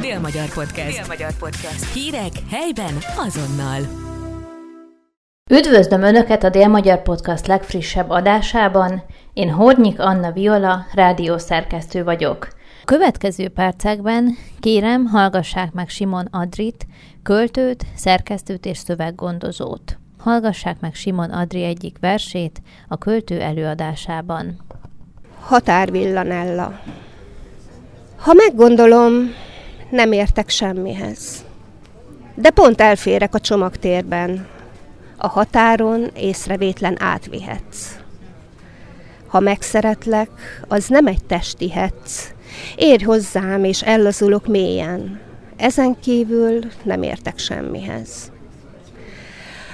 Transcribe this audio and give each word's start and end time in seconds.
Dél-Magyar 0.00 0.52
Podcast. 0.54 0.98
Dél-Magyar 0.98 1.32
Podcast. 1.38 1.92
Hírek 1.92 2.32
helyben 2.50 2.94
azonnal. 3.26 3.80
Üdvözlöm 5.50 6.02
Önöket 6.02 6.44
a 6.44 6.48
Dél-Magyar 6.48 7.02
Podcast 7.02 7.46
legfrissebb 7.46 8.10
adásában. 8.10 9.02
Én 9.32 9.50
Hornyik 9.50 10.00
Anna 10.00 10.32
Viola, 10.32 10.86
rádiószerkesztő 10.94 12.04
vagyok. 12.04 12.48
Következő 12.84 13.48
percekben 13.48 14.36
kérem, 14.60 15.04
hallgassák 15.04 15.72
meg 15.72 15.88
Simon 15.88 16.28
Adrit, 16.30 16.86
költőt, 17.22 17.84
szerkesztőt 17.94 18.66
és 18.66 18.78
szöveggondozót. 18.78 19.98
Hallgassák 20.18 20.80
meg 20.80 20.94
Simon 20.94 21.30
Adri 21.30 21.64
egyik 21.64 21.96
versét 22.00 22.60
a 22.88 22.98
költő 22.98 23.40
előadásában. 23.40 24.60
Határvillanella. 25.40 26.80
Ha 28.16 28.32
meggondolom, 28.32 29.12
nem 29.90 30.12
értek 30.12 30.48
semmihez. 30.48 31.44
De 32.34 32.50
pont 32.50 32.80
elférek 32.80 33.34
a 33.34 33.40
csomagtérben. 33.40 34.46
A 35.16 35.28
határon 35.28 36.10
észrevétlen 36.14 37.02
átvihetsz. 37.02 37.96
Ha 39.26 39.40
megszeretlek, 39.40 40.30
az 40.68 40.88
nem 40.88 41.06
egy 41.06 41.24
testi 41.24 41.70
hetsz. 41.70 42.30
Érj 42.76 43.04
hozzám, 43.04 43.64
és 43.64 43.82
ellazulok 43.82 44.46
mélyen. 44.46 45.20
Ezen 45.56 46.00
kívül 46.00 46.58
nem 46.82 47.02
értek 47.02 47.38
semmihez. 47.38 48.32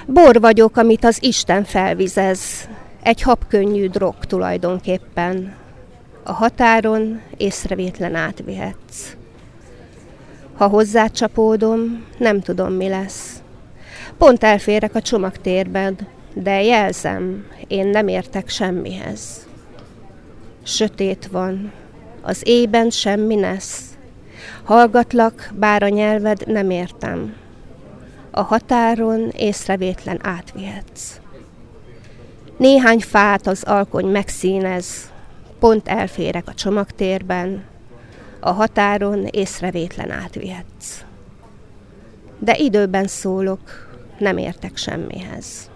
Bor 0.05 0.39
vagyok, 0.39 0.77
amit 0.77 1.05
az 1.05 1.17
Isten 1.21 1.63
felvizez. 1.63 2.69
Egy 3.03 3.21
habkönnyű 3.21 3.87
drog 3.87 4.15
tulajdonképpen. 4.25 5.55
A 6.23 6.31
határon 6.31 7.21
észrevétlen 7.37 8.15
átvihetsz. 8.15 9.15
Ha 10.57 10.67
hozzácsapódom, 10.67 12.05
nem 12.17 12.41
tudom, 12.41 12.73
mi 12.73 12.87
lesz. 12.87 13.41
Pont 14.17 14.43
elférek 14.43 14.95
a 14.95 15.01
csomagtérben, 15.01 15.97
de 16.33 16.63
jelzem, 16.63 17.45
én 17.67 17.87
nem 17.87 18.07
értek 18.07 18.49
semmihez. 18.49 19.47
Sötét 20.63 21.27
van, 21.31 21.71
az 22.21 22.41
éjben 22.45 22.89
semmi 22.89 23.35
nesz. 23.35 23.81
Hallgatlak, 24.63 25.51
bár 25.55 25.83
a 25.83 25.87
nyelved 25.87 26.47
nem 26.47 26.69
értem. 26.69 27.33
A 28.31 28.41
határon 28.41 29.29
észrevétlen 29.29 30.19
átvihetsz. 30.21 31.19
Néhány 32.57 32.99
fát 32.99 33.47
az 33.47 33.63
alkony 33.63 34.05
megszínez, 34.05 35.11
pont 35.59 35.87
elférek 35.87 36.47
a 36.47 36.53
csomagtérben, 36.53 37.63
a 38.43 38.51
határon 38.51 39.25
észrevétlen 39.25 40.11
átvihetsz. 40.11 41.03
De 42.39 42.57
időben 42.57 43.07
szólok, 43.07 43.61
nem 44.17 44.37
értek 44.37 44.77
semmihez. 44.77 45.69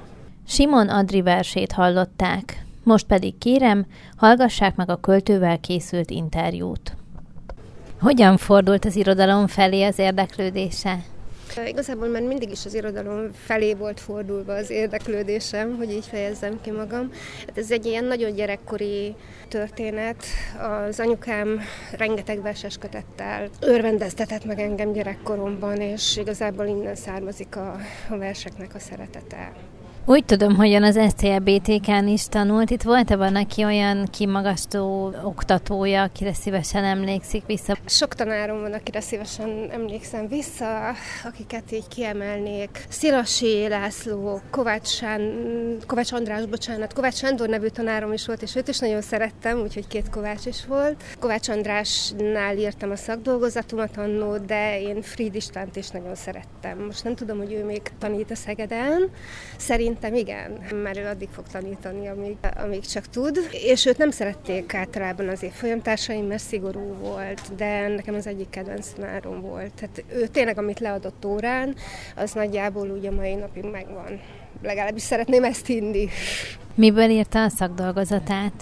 Simon 0.48 0.90
Adri 0.90 1.22
versét 1.22 1.72
hallották. 1.72 2.66
Most 2.84 3.06
pedig 3.06 3.38
kérem, 3.38 3.86
hallgassák 4.16 4.76
meg 4.76 4.90
a 4.90 5.00
költővel 5.00 5.60
készült 5.60 6.10
interjút. 6.10 6.96
Hogyan 8.00 8.38
fordult 8.38 8.86
az 8.86 8.96
irodalom 8.96 9.48
felé 9.48 9.84
az 9.84 10.00
érdeklődése? 10.00 11.00
Igazából 11.66 12.08
már 12.08 12.22
mindig 12.22 12.52
is 12.52 12.66
az 12.66 12.74
irodalom 12.74 13.32
felé 13.34 13.74
volt 13.74 14.00
fordulva 14.00 14.54
az 14.54 14.70
érdeklődésem, 14.70 15.76
hogy 15.78 15.92
így 15.92 16.06
fejezzem 16.06 16.62
ki 16.62 16.72
magam. 16.72 17.12
Hát 17.48 17.58
ez 17.58 17.72
egy 17.72 17.86
ilyen 17.86 18.06
nagyon 18.06 18.34
gyerekkori 18.34 19.16
történet. 19.48 20.24
Az 20.88 21.00
anyukám 21.00 21.62
rengeteg 21.98 22.42
verses 22.42 22.78
kötettel 22.78 23.50
örvendeztetett 23.62 24.46
meg 24.46 24.60
engem 24.60 24.92
gyerekkoromban, 24.92 25.78
és 25.82 26.18
igazából 26.18 26.66
innen 26.66 26.96
származik 26.96 27.56
a, 27.56 27.76
a 28.10 28.18
verseknek 28.18 28.76
a 28.76 28.80
szeretete. 28.80 29.52
Úgy 30.10 30.26
tudom, 30.26 30.56
hogy 30.56 30.74
ön 30.74 30.84
az 30.84 31.00
SCLBTK-n 31.10 32.08
is 32.08 32.26
tanult. 32.28 32.70
Itt 32.70 32.82
volt-e 32.82 33.30
neki 33.30 33.64
olyan 33.64 34.06
kimagasztó 34.12 35.14
oktatója, 35.24 36.02
akire 36.02 36.34
szívesen 36.34 36.84
emlékszik 36.84 37.46
vissza? 37.46 37.78
Sok 37.86 38.16
tanárom 38.16 38.62
van, 38.62 38.74
akire 38.74 39.02
szívesen 39.02 39.70
emlékszem 39.72 40.28
vissza, 40.28 40.94
akiket 41.24 41.72
így 41.72 41.88
kiemelnék. 41.88 42.86
Szilasi 42.90 43.68
László, 43.68 44.42
Kovács, 44.50 44.88
Sán, 44.88 45.22
Kovács 45.88 46.12
András, 46.12 46.46
bocsánat, 46.46 46.94
Kovács 46.94 47.16
Sándor 47.16 47.50
nevű 47.50 47.68
tanárom 47.68 48.14
is 48.14 48.26
volt, 48.26 48.42
és 48.42 48.56
őt 48.56 48.68
is 48.68 48.80
nagyon 48.80 49.02
szerettem, 49.02 49.60
úgyhogy 49.60 49.88
két 49.88 50.10
Kovács 50.10 50.46
is 50.46 50.66
volt. 50.66 51.04
Kovács 51.20 51.50
Andrásnál 51.50 52.58
írtam 52.58 52.92
a 52.92 52.96
szakdolgozatomat 52.96 53.98
annó, 53.98 54.38
de 54.38 54.82
én 54.82 55.02
Fried 55.02 55.36
Istvánt 55.36 55.76
is 55.76 55.90
nagyon 55.90 56.16
szerettem. 56.16 56.78
Most 56.86 57.04
nem 57.04 57.16
tudom, 57.16 57.38
hogy 57.38 57.54
ő 57.54 57.66
még 57.66 57.82
tanít 58.00 58.32
a 58.32 58.36
Szegeden. 58.36 59.10
Szerint 59.58 59.96
Szerintem 60.02 60.28
igen, 60.28 60.80
mert 60.84 60.98
ő 60.98 61.06
addig 61.06 61.30
fog 61.32 61.48
tanítani, 61.48 62.08
amíg, 62.08 62.38
amíg 62.64 62.86
csak 62.86 63.08
tud. 63.08 63.38
És 63.52 63.86
őt 63.86 63.98
nem 63.98 64.12
szerették 64.12 64.74
általában 64.74 65.28
az 65.28 65.44
évfolyamtársaim, 65.44 66.26
mert 66.26 66.44
szigorú 66.44 66.94
volt, 67.02 67.56
de 67.56 67.88
nekem 67.88 68.16
az 68.16 68.28
egyik 68.28 68.50
kedvenc 68.50 68.88
tanárom 68.88 69.42
volt. 69.42 69.72
Tehát 69.74 70.04
ő 70.14 70.28
tényleg, 70.28 70.58
amit 70.58 70.80
leadott 70.80 71.26
órán, 71.26 71.76
az 72.16 72.32
nagyjából 72.32 72.90
úgy 72.90 73.06
a 73.06 73.12
mai 73.12 73.34
napig 73.36 73.64
megvan. 73.64 74.20
Legalábbis 74.64 75.02
szeretném 75.02 75.44
ezt 75.44 75.66
hinni. 75.66 76.08
Miből 76.76 77.10
írta 77.10 77.44
a 77.44 77.50
szakdolgozatát? 77.50 78.54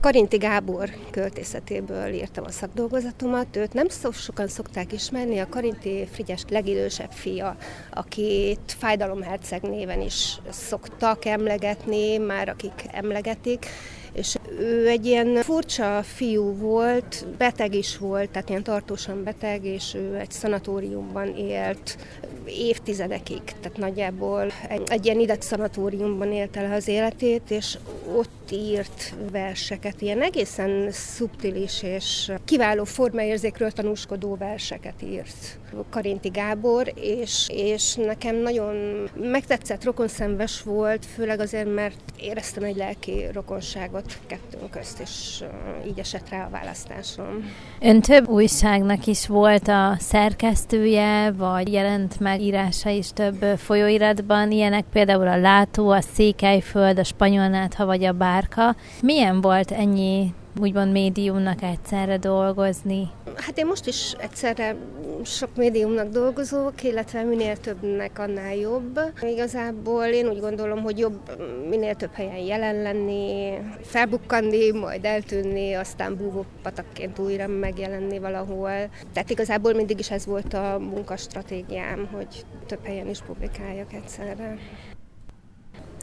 Karinti 0.00 0.36
Gábor 0.36 0.90
költészetéből 1.10 2.12
írtam 2.12 2.44
a 2.44 2.50
szakdolgozatomat. 2.50 3.56
Őt 3.56 3.72
nem 3.72 3.88
szó 3.88 4.10
sokan 4.10 4.48
szokták 4.48 4.92
ismerni, 4.92 5.38
a 5.38 5.48
Karinti 5.48 6.08
Frigyes 6.12 6.42
legidősebb 6.48 7.10
fia, 7.10 7.56
akit 7.90 8.76
Fájdalomherceg 8.78 9.62
néven 9.62 10.00
is 10.00 10.38
szoktak 10.50 11.24
emlegetni, 11.24 12.16
már 12.16 12.48
akik 12.48 12.84
emlegetik 12.92 13.66
és 14.12 14.34
ő 14.58 14.88
egy 14.88 15.06
ilyen 15.06 15.42
furcsa 15.42 16.02
fiú 16.02 16.56
volt, 16.56 17.26
beteg 17.38 17.74
is 17.74 17.98
volt, 17.98 18.30
tehát 18.30 18.48
ilyen 18.48 18.62
tartósan 18.62 19.24
beteg, 19.24 19.64
és 19.64 19.94
ő 19.94 20.16
egy 20.16 20.30
szanatóriumban 20.30 21.36
élt 21.36 21.96
évtizedekig, 22.44 23.42
tehát 23.44 23.78
nagyjából 23.78 24.46
egy, 24.68 24.82
egy 24.86 25.04
ilyen 25.04 25.20
ideg 25.20 25.42
szanatóriumban 25.42 26.32
élte 26.32 26.60
el 26.60 26.72
az 26.72 26.88
életét, 26.88 27.50
és 27.50 27.78
ott 28.16 28.37
írt 28.52 29.14
verseket, 29.32 30.00
ilyen 30.00 30.22
egészen 30.22 30.90
szubtilis 30.90 31.82
és 31.82 32.32
kiváló 32.44 32.84
formaérzékről 32.84 33.70
tanúskodó 33.70 34.36
verseket 34.36 35.02
írt. 35.02 35.58
Karinti 35.90 36.28
Gábor, 36.28 36.92
és, 36.94 37.48
és 37.52 37.94
nekem 37.94 38.36
nagyon 38.36 39.08
megtetszett, 39.14 39.84
rokonszenves 39.84 40.62
volt, 40.62 41.06
főleg 41.06 41.40
azért, 41.40 41.74
mert 41.74 41.96
éreztem 42.20 42.62
egy 42.62 42.76
lelki 42.76 43.26
rokonságot 43.32 44.18
kettőnk 44.26 44.70
közt, 44.70 45.00
és 45.00 45.44
így 45.86 45.98
esett 45.98 46.28
rá 46.28 46.44
a 46.44 46.50
választásom. 46.50 47.52
Ön 47.80 48.00
több 48.00 48.28
újságnak 48.28 49.06
is 49.06 49.26
volt 49.26 49.68
a 49.68 49.96
szerkesztője, 49.98 51.30
vagy 51.30 51.72
jelent 51.72 52.20
meg 52.20 52.40
írása 52.40 52.90
is 52.90 53.12
több 53.12 53.44
folyóiratban, 53.56 54.50
ilyenek 54.50 54.84
például 54.92 55.28
a 55.28 55.36
Látó, 55.36 55.90
a 55.90 56.00
Székelyföld, 56.00 56.98
a 56.98 57.04
Spanyolnátha 57.04 57.86
vagy 57.86 58.04
a 58.04 58.12
Bárka. 58.38 58.76
Milyen 59.02 59.40
volt 59.40 59.70
ennyi 59.70 60.34
úgymond 60.60 60.92
médiumnak 60.92 61.62
egyszerre 61.62 62.16
dolgozni? 62.16 63.10
Hát 63.36 63.58
én 63.58 63.66
most 63.66 63.86
is 63.86 64.12
egyszerre 64.18 64.76
sok 65.24 65.56
médiumnak 65.56 66.08
dolgozok, 66.08 66.82
illetve 66.82 67.22
minél 67.22 67.56
többnek 67.56 68.18
annál 68.18 68.54
jobb. 68.54 69.00
Igazából 69.22 70.04
én 70.04 70.28
úgy 70.28 70.40
gondolom, 70.40 70.82
hogy 70.82 70.98
jobb 70.98 71.20
minél 71.68 71.94
több 71.94 72.12
helyen 72.12 72.36
jelen 72.36 72.82
lenni, 72.82 73.52
felbukkanni, 73.82 74.70
majd 74.70 75.04
eltűnni, 75.04 75.72
aztán 75.72 76.16
búvó 76.16 76.44
patakként 76.62 77.18
újra 77.18 77.46
megjelenni 77.46 78.18
valahol. 78.18 78.70
Tehát 79.12 79.30
igazából 79.30 79.72
mindig 79.72 79.98
is 79.98 80.10
ez 80.10 80.26
volt 80.26 80.54
a 80.54 80.78
munkastratégiám, 80.78 82.08
hogy 82.12 82.44
több 82.66 82.84
helyen 82.84 83.08
is 83.08 83.18
publikáljak 83.20 83.92
egyszerre. 83.92 84.58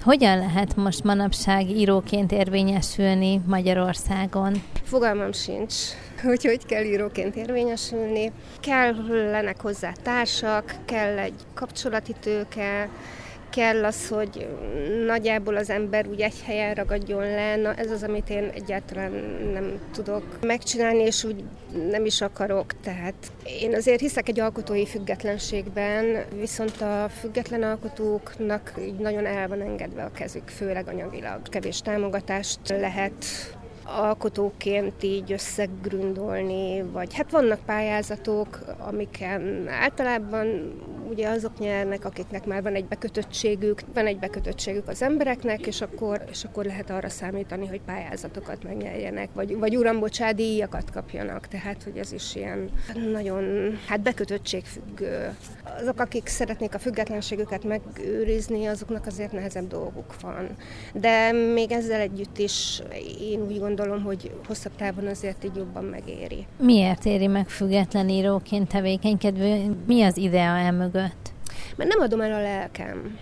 Hogyan 0.05 0.37
lehet 0.37 0.75
most 0.75 1.03
manapság 1.03 1.69
íróként 1.69 2.31
érvényesülni 2.31 3.41
Magyarországon? 3.45 4.63
Fogalmam 4.83 5.31
sincs, 5.31 5.73
hogy 6.23 6.43
hogy 6.43 6.65
kell 6.65 6.83
íróként 6.83 7.35
érvényesülni. 7.35 8.31
Kellenek 8.59 9.61
hozzá 9.61 9.91
társak, 10.03 10.75
kell 10.85 11.17
egy 11.17 11.33
kapcsolati 11.53 12.13
tőke, 12.19 12.89
kell 13.55 13.85
az, 13.85 14.07
hogy 14.07 14.47
nagyjából 15.05 15.55
az 15.55 15.69
ember 15.69 16.07
úgy 16.07 16.21
egy 16.21 16.41
helyen 16.45 16.73
ragadjon 16.73 17.21
le, 17.21 17.55
na 17.55 17.73
ez 17.73 17.91
az, 17.91 18.03
amit 18.03 18.29
én 18.29 18.51
egyáltalán 18.53 19.11
nem 19.53 19.79
tudok 19.93 20.23
megcsinálni, 20.41 20.99
és 20.99 21.23
úgy 21.23 21.43
nem 21.89 22.05
is 22.05 22.21
akarok. 22.21 22.79
Tehát 22.81 23.13
én 23.61 23.75
azért 23.75 23.99
hiszek 23.99 24.27
egy 24.27 24.39
alkotói 24.39 24.85
függetlenségben, 24.85 26.25
viszont 26.39 26.81
a 26.81 27.09
független 27.19 27.63
alkotóknak 27.63 28.73
így 28.79 28.97
nagyon 28.97 29.25
el 29.25 29.47
van 29.47 29.61
engedve 29.61 30.03
a 30.03 30.11
kezük, 30.11 30.47
főleg 30.47 30.87
anyagilag. 30.87 31.41
Kevés 31.49 31.81
támogatást 31.81 32.59
lehet 32.69 33.13
alkotóként 33.85 35.03
így 35.03 35.31
összegründolni, 35.31 36.81
vagy 36.81 37.13
hát 37.13 37.31
vannak 37.31 37.59
pályázatok, 37.65 38.59
amiken 38.77 39.67
általában 39.67 40.73
ugye 41.09 41.27
azok 41.27 41.59
nyernek, 41.59 42.05
akiknek 42.05 42.45
már 42.45 42.61
van 42.61 42.75
egy 42.75 42.85
bekötöttségük, 42.85 43.79
van 43.93 44.05
egy 44.05 44.19
bekötöttségük 44.19 44.87
az 44.87 45.01
embereknek, 45.01 45.67
és 45.67 45.81
akkor, 45.81 46.23
és 46.31 46.43
akkor 46.43 46.65
lehet 46.65 46.89
arra 46.89 47.09
számítani, 47.09 47.67
hogy 47.67 47.81
pályázatokat 47.81 48.63
megnyerjenek, 48.63 49.29
vagy, 49.33 49.57
vagy 49.57 49.77
uram, 49.77 50.03
díjakat 50.35 50.91
kapjanak. 50.91 51.47
Tehát, 51.47 51.83
hogy 51.83 51.97
ez 51.97 52.11
is 52.11 52.35
ilyen 52.35 52.69
nagyon, 53.11 53.73
hát 53.87 54.01
bekötöttségfüggő. 54.01 55.35
Azok, 55.81 55.99
akik 55.99 56.27
szeretnék 56.27 56.73
a 56.73 56.79
függetlenségüket 56.79 57.63
megőrizni, 57.63 58.65
azoknak 58.65 59.05
azért 59.05 59.31
nehezebb 59.31 59.67
dolguk 59.67 60.21
van. 60.21 60.47
De 60.93 61.31
még 61.31 61.71
ezzel 61.71 61.99
együtt 61.99 62.37
is 62.37 62.81
én 63.21 63.41
úgy 63.41 63.59
gondolom, 63.59 64.03
hogy 64.03 64.31
hosszabb 64.47 64.75
távon 64.75 65.07
azért 65.07 65.43
így 65.43 65.55
jobban 65.55 65.83
megéri. 65.83 66.45
Miért 66.59 67.05
éri 67.05 67.27
meg 67.27 67.49
független 67.49 68.09
íróként 68.09 68.67
tevékenykedve? 68.67 69.57
Mi 69.87 70.03
az 70.03 70.17
idea 70.17 70.57
emögött? 70.95 71.33
mert 71.75 71.89
nem 71.89 71.99
adom 71.99 72.21
el 72.21 72.33
a 72.33 72.41
lelkem. 72.41 73.19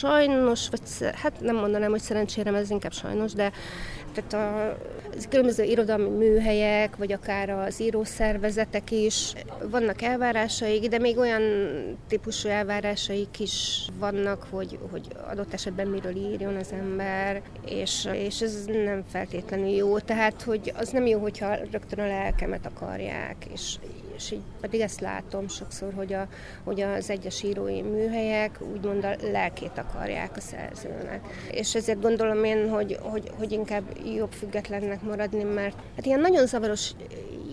Sajnos, 0.00 0.68
vagy 0.68 0.80
hát 1.14 1.40
nem 1.40 1.56
mondanám, 1.56 1.90
hogy 1.90 2.00
szerencsére, 2.00 2.54
ez 2.54 2.70
inkább 2.70 2.92
sajnos, 2.92 3.32
de 3.32 3.52
tehát 4.12 4.32
a 4.32 4.78
különböző 5.28 5.62
irodalmi 5.62 6.08
műhelyek, 6.08 6.96
vagy 6.96 7.12
akár 7.12 7.50
az 7.50 7.80
írószervezetek 7.80 8.90
is 8.90 9.32
vannak 9.70 10.02
elvárásaik, 10.02 10.88
de 10.88 10.98
még 10.98 11.18
olyan 11.18 11.42
típusú 12.08 12.48
elvárásaik 12.48 13.40
is 13.40 13.86
vannak, 13.98 14.46
hogy, 14.50 14.78
hogy 14.90 15.06
adott 15.30 15.52
esetben 15.52 15.86
miről 15.86 16.16
írjon 16.16 16.56
az 16.56 16.72
ember, 16.72 17.42
és, 17.66 18.08
és 18.12 18.40
ez 18.40 18.64
nem 18.64 19.04
feltétlenül 19.10 19.68
jó. 19.68 19.98
Tehát, 19.98 20.42
hogy 20.42 20.72
az 20.76 20.88
nem 20.88 21.06
jó, 21.06 21.18
hogyha 21.18 21.54
rögtön 21.70 21.98
a 21.98 22.06
lelkemet 22.06 22.66
akarják, 22.66 23.36
és 23.52 23.76
és 24.18 24.30
így 24.30 24.42
pedig 24.60 24.80
ezt 24.80 25.00
látom 25.00 25.48
sokszor, 25.48 25.92
hogy, 25.94 26.12
a, 26.12 26.28
hogy 26.64 26.80
az 26.80 27.10
egyes 27.10 27.42
írói 27.42 27.82
műhelyek 27.82 28.58
úgymond 28.72 29.04
a 29.04 29.14
lelkét 29.32 29.78
akarják 29.78 30.36
a 30.36 30.40
szerzőnek. 30.40 31.20
És 31.50 31.74
ezért 31.74 32.00
gondolom 32.00 32.44
én, 32.44 32.68
hogy, 32.68 32.98
hogy, 33.00 33.30
hogy 33.38 33.52
inkább 33.52 33.84
jobb 34.16 34.32
függetlennek 34.32 35.02
maradni, 35.02 35.42
mert 35.42 35.76
hát 35.96 36.06
ilyen 36.06 36.20
nagyon 36.20 36.46
zavaros 36.46 36.92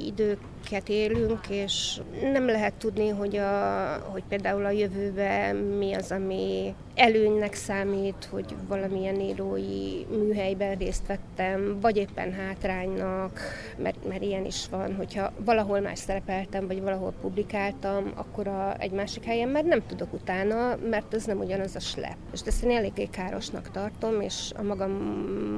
időket 0.05 0.89
élünk, 0.89 1.39
és 1.49 2.01
nem 2.21 2.45
lehet 2.45 2.73
tudni, 2.73 3.09
hogy, 3.09 3.37
a, 3.37 4.09
hogy 4.11 4.23
például 4.29 4.65
a 4.65 4.69
jövőben 4.69 5.55
mi 5.55 5.93
az, 5.93 6.11
ami 6.11 6.73
előnynek 6.95 7.53
számít, 7.53 8.27
hogy 8.31 8.55
valamilyen 8.67 9.19
írói 9.19 10.05
műhelyben 10.09 10.75
részt 10.77 11.07
vettem, 11.07 11.77
vagy 11.81 11.97
éppen 11.97 12.31
hátránynak, 12.33 13.39
mert, 13.77 13.94
mert 14.07 14.21
ilyen 14.21 14.45
is 14.45 14.69
van, 14.69 14.95
hogyha 14.95 15.31
valahol 15.37 15.79
más 15.79 15.99
szerepeltem, 15.99 16.67
vagy 16.67 16.81
valahol 16.81 17.13
publikáltam, 17.21 18.11
akkor 18.15 18.47
a, 18.47 18.75
egy 18.79 18.91
másik 18.91 19.23
helyen 19.23 19.49
már 19.49 19.63
nem 19.63 19.85
tudok 19.87 20.13
utána, 20.13 20.75
mert 20.89 21.13
ez 21.13 21.25
nem 21.25 21.39
ugyanaz 21.39 21.75
a 21.75 21.79
slep. 21.79 22.15
És 22.33 22.41
ezt 22.45 22.63
én 22.63 22.75
eléggé 22.75 23.05
károsnak 23.05 23.71
tartom, 23.71 24.21
és 24.21 24.51
a 24.57 24.61
magam 24.61 24.91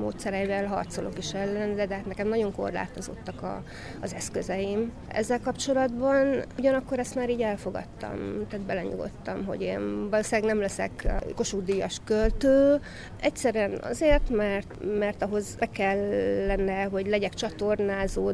módszereivel 0.01 0.65
harcolok 0.65 1.17
is 1.17 1.33
ellen, 1.33 1.75
de, 1.75 1.85
de 1.85 1.95
hát 1.95 2.05
nekem 2.05 2.27
nagyon 2.27 2.53
korlátozottak 2.53 3.43
a, 3.43 3.63
az 4.01 4.13
eszközeim. 4.13 4.91
Ezzel 5.07 5.39
kapcsolatban 5.39 6.43
ugyanakkor 6.57 6.99
ezt 6.99 7.15
már 7.15 7.29
így 7.29 7.41
elfogadtam, 7.41 8.47
tehát 8.49 8.65
belenyugodtam, 8.65 9.45
hogy 9.45 9.61
én 9.61 10.09
valószínűleg 10.09 10.51
nem 10.51 10.61
leszek 10.61 11.07
Kossuth 11.35 11.65
költő. 12.03 12.79
Egyszerűen 13.21 13.77
azért, 13.81 14.29
mert, 14.29 14.97
mert 14.99 15.21
ahhoz 15.21 15.55
be 15.55 15.65
kellene, 15.65 16.83
hogy 16.83 17.07
legyek 17.07 17.33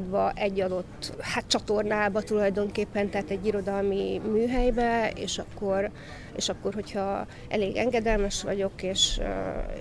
csatornázódva 0.03 0.31
egy 0.35 0.61
adott 0.61 1.13
hát 1.19 1.47
csatornába 1.47 2.21
tulajdonképpen, 2.21 3.09
tehát 3.09 3.29
egy 3.29 3.45
irodalmi 3.45 4.21
műhelybe, 4.31 5.11
és 5.15 5.37
akkor, 5.37 5.91
és 6.35 6.49
akkor 6.49 6.73
hogyha 6.73 7.25
elég 7.49 7.75
engedelmes 7.75 8.43
vagyok, 8.43 8.83
és, 8.83 9.19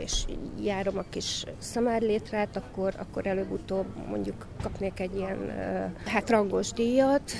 és 0.02 0.24
járom 0.62 0.98
a 0.98 1.04
kis 1.10 1.44
szamárlétrát, 1.58 2.56
akkor, 2.56 2.94
akkor 2.98 3.26
előbb-utóbb 3.26 3.86
mondjuk 4.08 4.46
kapnék 4.62 5.00
egy 5.00 5.16
ilyen 5.16 5.38
hát 6.06 6.30
rangos 6.30 6.72
díjat, 6.72 7.32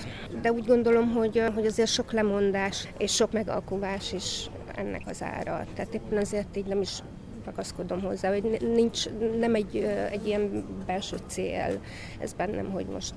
de 0.42 0.52
úgy 0.52 0.66
gondolom, 0.66 1.10
hogy, 1.10 1.42
hogy 1.54 1.66
azért 1.66 1.90
sok 1.90 2.12
lemondás 2.12 2.88
és 2.98 3.14
sok 3.14 3.32
megalkuvás 3.32 4.12
is 4.12 4.50
ennek 4.74 5.02
az 5.06 5.22
ára. 5.22 5.66
Tehát 5.74 5.94
éppen 5.94 6.18
azért 6.18 6.56
így 6.56 6.66
nem 6.66 6.80
is 6.80 7.02
ragaszkodom 7.44 8.02
hozzá, 8.02 8.28
hogy 8.28 8.58
nincs, 8.74 9.08
nem 9.38 9.54
egy, 9.54 9.76
egy 10.10 10.26
ilyen 10.26 10.64
belső 10.86 11.16
cél 11.26 11.80
ez 12.18 12.32
bennem, 12.32 12.70
hogy 12.70 12.86
most 12.86 13.14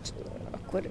akkor 0.51 0.89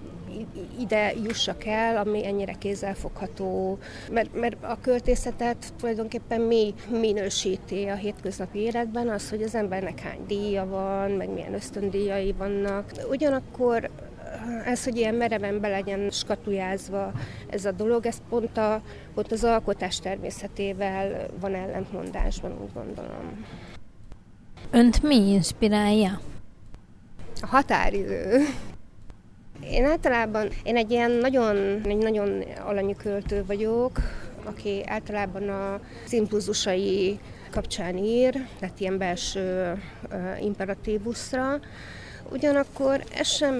ide 0.78 1.12
jussak 1.22 1.64
el, 1.64 1.96
ami 1.96 2.26
ennyire 2.26 2.52
kézzelfogható, 2.52 3.78
mert, 4.10 4.40
mert 4.40 4.64
a 4.64 4.78
költészetet 4.80 5.72
tulajdonképpen 5.78 6.40
mi 6.40 6.74
minősíti 6.90 7.86
a 7.86 7.94
hétköznapi 7.94 8.58
életben, 8.58 9.08
az, 9.08 9.30
hogy 9.30 9.42
az 9.42 9.54
embernek 9.54 10.00
hány 10.00 10.24
díja 10.26 10.66
van, 10.66 11.10
meg 11.10 11.30
milyen 11.30 11.54
ösztöndíjai 11.54 12.32
vannak. 12.32 12.92
Ugyanakkor 13.10 13.90
ez, 14.64 14.84
hogy 14.84 14.96
ilyen 14.96 15.14
mereven 15.14 15.60
be 15.60 15.68
legyen 15.68 16.10
skatujázva 16.10 17.12
ez 17.48 17.64
a 17.64 17.72
dolog, 17.72 18.06
ez 18.06 18.16
pont, 18.28 18.56
a, 18.56 18.82
pont 19.14 19.32
az 19.32 19.44
alkotás 19.44 19.98
természetével 19.98 21.26
van 21.40 21.54
ellentmondásban, 21.54 22.52
úgy 22.62 22.72
gondolom. 22.74 23.46
Önt 24.70 25.02
mi 25.02 25.16
inspirálja? 25.16 26.20
A 27.40 27.46
határidő. 27.46 28.44
Én 29.60 29.84
általában, 29.84 30.48
én 30.62 30.76
egy 30.76 30.90
ilyen 30.90 31.10
nagyon, 31.10 31.56
egy 31.84 31.96
nagyon 31.96 32.42
alanyú 32.64 32.94
költő 32.94 33.44
vagyok, 33.46 34.00
aki 34.44 34.82
általában 34.86 35.48
a 35.48 35.80
impulzusai 36.10 37.18
kapcsán 37.50 37.96
ír, 37.96 38.46
tehát 38.58 38.80
ilyen 38.80 38.98
belső 38.98 39.72
uh, 40.10 40.44
imperatívuszra, 40.44 41.60
Ugyanakkor 42.34 43.04
ez 43.18 43.28
sem 43.28 43.54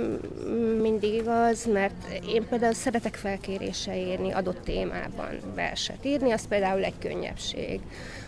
mindig 0.80 1.14
igaz, 1.14 1.66
mert 1.66 2.22
én 2.28 2.48
például 2.48 2.72
szeretek 2.72 3.14
felkérése 3.14 3.96
írni 3.96 4.32
adott 4.32 4.64
témában 4.64 5.38
verset 5.54 6.04
írni, 6.04 6.32
az 6.32 6.48
például 6.48 6.84
egy 6.84 6.98
könnyebbség. 6.98 7.80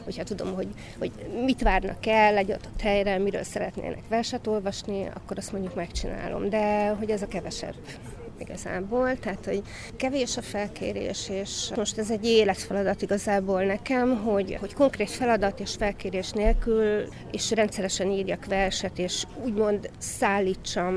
Hogyha 0.04 0.24
tudom, 0.24 0.54
hogy, 0.54 0.68
hogy 0.98 1.10
mit 1.44 1.62
várnak 1.62 2.06
el 2.06 2.36
egy 2.36 2.50
adott 2.50 2.80
helyre, 2.80 3.18
miről 3.18 3.42
szeretnének 3.42 4.02
verset 4.08 4.46
olvasni, 4.46 5.08
akkor 5.14 5.38
azt 5.38 5.52
mondjuk 5.52 5.74
megcsinálom. 5.74 6.48
De 6.48 6.88
hogy 6.88 7.10
ez 7.10 7.22
a 7.22 7.28
kevesebb 7.28 7.74
igazából, 8.40 9.18
tehát 9.18 9.44
hogy 9.44 9.62
kevés 9.96 10.36
a 10.36 10.42
felkérés, 10.42 11.28
és 11.28 11.70
most 11.76 11.98
ez 11.98 12.10
egy 12.10 12.24
életfeladat 12.24 13.02
igazából 13.02 13.64
nekem, 13.64 14.16
hogy, 14.16 14.56
hogy 14.60 14.74
konkrét 14.74 15.10
feladat 15.10 15.60
és 15.60 15.74
felkérés 15.78 16.30
nélkül, 16.30 17.04
és 17.32 17.50
rendszeresen 17.50 18.10
írjak 18.10 18.44
verset, 18.44 18.98
és 18.98 19.24
úgymond 19.44 19.90
szállítsam 19.98 20.94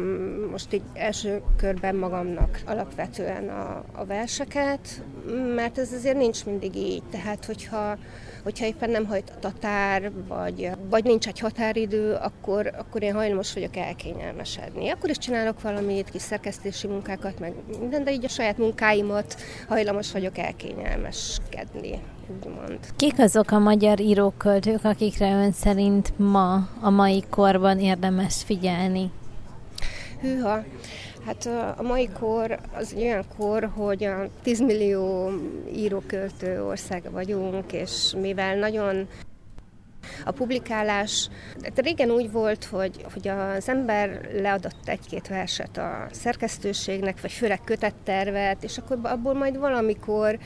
most 0.51 0.73
egy 0.73 0.83
első 0.93 1.41
körben 1.57 1.95
magamnak 1.95 2.61
alapvetően 2.65 3.49
a, 3.49 3.83
a 3.91 4.05
verseket, 4.05 5.03
mert 5.55 5.77
ez 5.77 5.93
azért 5.93 6.17
nincs 6.17 6.45
mindig 6.45 6.75
így, 6.75 7.03
tehát 7.11 7.45
hogyha 7.45 7.97
hogyha 8.43 8.65
éppen 8.65 8.89
nem 8.89 9.05
hajt 9.05 9.29
a 9.29 9.39
tatár, 9.39 10.11
vagy, 10.27 10.69
vagy 10.89 11.03
nincs 11.03 11.27
egy 11.27 11.39
határidő, 11.39 12.13
akkor, 12.13 12.71
akkor 12.77 13.03
én 13.03 13.13
hajlamos 13.13 13.53
vagyok 13.53 13.75
elkényelmesedni. 13.75 14.89
Akkor 14.89 15.09
is 15.09 15.17
csinálok 15.17 15.61
valamit, 15.61 16.09
kis 16.09 16.21
szerkesztési 16.21 16.87
munkákat, 16.87 17.39
meg 17.39 17.53
minden, 17.79 18.03
de 18.03 18.11
így 18.11 18.25
a 18.25 18.29
saját 18.29 18.57
munkáimat 18.57 19.35
hajlamos 19.67 20.11
vagyok 20.11 20.37
elkényelmeskedni 20.37 21.99
úgymond. 22.35 22.79
Kik 22.95 23.19
azok 23.19 23.51
a 23.51 23.59
magyar 23.59 23.99
íróköltők, 23.99 24.83
akikre 24.83 25.31
ön 25.31 25.51
szerint 25.51 26.13
ma, 26.17 26.67
a 26.81 26.89
mai 26.89 27.23
korban 27.29 27.79
érdemes 27.79 28.43
figyelni? 28.43 29.11
Hűha, 30.21 30.63
Hát 31.25 31.49
a 31.77 31.81
mai 31.81 32.09
kor 32.19 32.59
az 32.73 32.93
egy 32.95 33.01
olyan 33.01 33.25
kor, 33.37 33.69
hogy 33.75 34.03
a 34.03 34.27
10 34.43 34.59
millió 34.59 35.31
íróköltő 35.75 36.63
országa 36.63 37.11
vagyunk, 37.11 37.73
és 37.73 38.13
mivel 38.21 38.55
nagyon 38.55 39.07
a 40.25 40.31
publikálás, 40.31 41.29
hát 41.63 41.79
régen 41.79 42.11
úgy 42.11 42.31
volt, 42.31 42.63
hogy, 42.63 43.05
hogy 43.13 43.27
az 43.27 43.69
ember 43.69 44.29
leadott 44.33 44.87
egy-két 44.87 45.27
verset 45.27 45.77
a 45.77 46.07
szerkesztőségnek, 46.11 47.21
vagy 47.21 47.31
főleg 47.31 47.59
kötettervet, 47.63 48.63
és 48.63 48.77
akkor 48.77 48.99
abból 49.03 49.33
majd 49.33 49.57
valamikor 49.57 50.39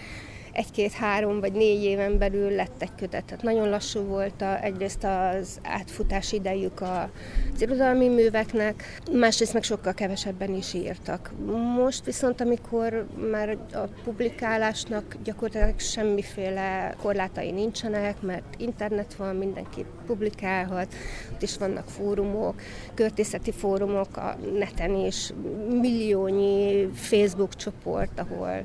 egy-két-három 0.53 1.39
vagy 1.39 1.51
négy 1.51 1.83
éven 1.83 2.17
belül 2.17 2.49
lett 2.49 2.81
egy 2.81 2.95
kötet. 2.95 3.25
Tehát 3.25 3.43
nagyon 3.43 3.69
lassú 3.69 3.99
volt 3.99 4.41
a, 4.41 4.63
egyrészt 4.63 5.03
az 5.03 5.59
átfutás 5.63 6.31
idejük 6.31 6.81
az 6.81 7.61
irodalmi 7.61 8.07
műveknek, 8.07 9.01
másrészt 9.11 9.53
meg 9.53 9.63
sokkal 9.63 9.93
kevesebben 9.93 10.53
is 10.53 10.73
írtak. 10.73 11.31
Most 11.75 12.05
viszont, 12.05 12.41
amikor 12.41 13.05
már 13.31 13.57
a 13.73 13.87
publikálásnak 14.03 15.15
gyakorlatilag 15.23 15.79
semmiféle 15.79 16.95
korlátai 17.01 17.51
nincsenek, 17.51 18.21
mert 18.21 18.55
internet 18.57 19.13
van, 19.13 19.35
mindenki 19.35 19.85
publikálhat, 20.05 20.93
ott 21.33 21.41
is 21.41 21.57
vannak 21.57 21.89
fórumok, 21.89 22.61
költészeti 22.93 23.51
fórumok 23.51 24.17
a 24.17 24.37
neten 24.57 24.95
is, 24.95 25.33
milliónyi 25.69 26.89
Facebook 26.93 27.55
csoport, 27.55 28.19
ahol 28.19 28.63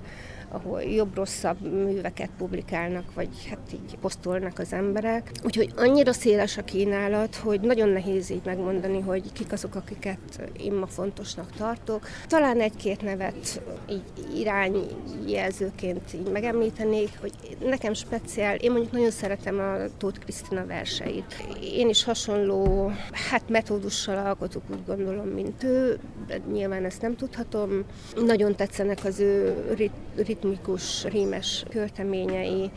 ahol 0.51 0.83
jobb-rosszabb 0.83 1.61
műveket 1.61 2.31
publikálnak, 2.39 3.15
vagy 3.15 3.29
hát 3.49 3.73
így 3.73 3.99
posztolnak 4.01 4.59
az 4.59 4.73
emberek. 4.73 5.31
Úgyhogy 5.45 5.73
annyira 5.77 6.13
széles 6.13 6.57
a 6.57 6.65
kínálat, 6.65 7.35
hogy 7.37 7.61
nagyon 7.61 7.89
nehéz 7.89 8.31
így 8.31 8.45
megmondani, 8.45 9.01
hogy 9.01 9.33
kik 9.33 9.53
azok, 9.53 9.75
akiket 9.75 10.51
én 10.61 10.73
ma 10.73 10.87
fontosnak 10.87 11.53
tartok. 11.57 12.07
Talán 12.27 12.61
egy-két 12.61 13.03
nevet 13.03 13.63
így 13.91 14.03
irányjelzőként 14.35 16.13
így 16.15 16.31
megemlítenék, 16.31 17.11
hogy 17.21 17.33
nekem 17.65 17.93
speciál, 17.93 18.57
én 18.57 18.71
mondjuk 18.71 18.93
nagyon 18.93 19.11
szeretem 19.11 19.59
a 19.59 19.77
Tóth 19.99 20.19
Krisztina 20.19 20.67
verseit. 20.67 21.45
Én 21.75 21.89
is 21.89 22.05
hasonló, 22.05 22.93
hát 23.31 23.49
metódussal 23.49 24.27
alkotok, 24.27 24.63
úgy 24.71 24.85
gondolom, 24.87 25.27
mint 25.27 25.63
ő, 25.63 25.99
de 26.27 26.41
nyilván 26.53 26.85
ezt 26.85 27.03
nem 27.03 27.17
tudhatom. 27.17 27.85
Nagyon 28.27 28.55
tetszenek 28.55 29.05
az 29.05 29.21
ő 29.21 29.55
rit- 29.77 29.93
ritmikus, 30.41 31.05
rímes 31.05 31.65
költeményei, 31.71 32.71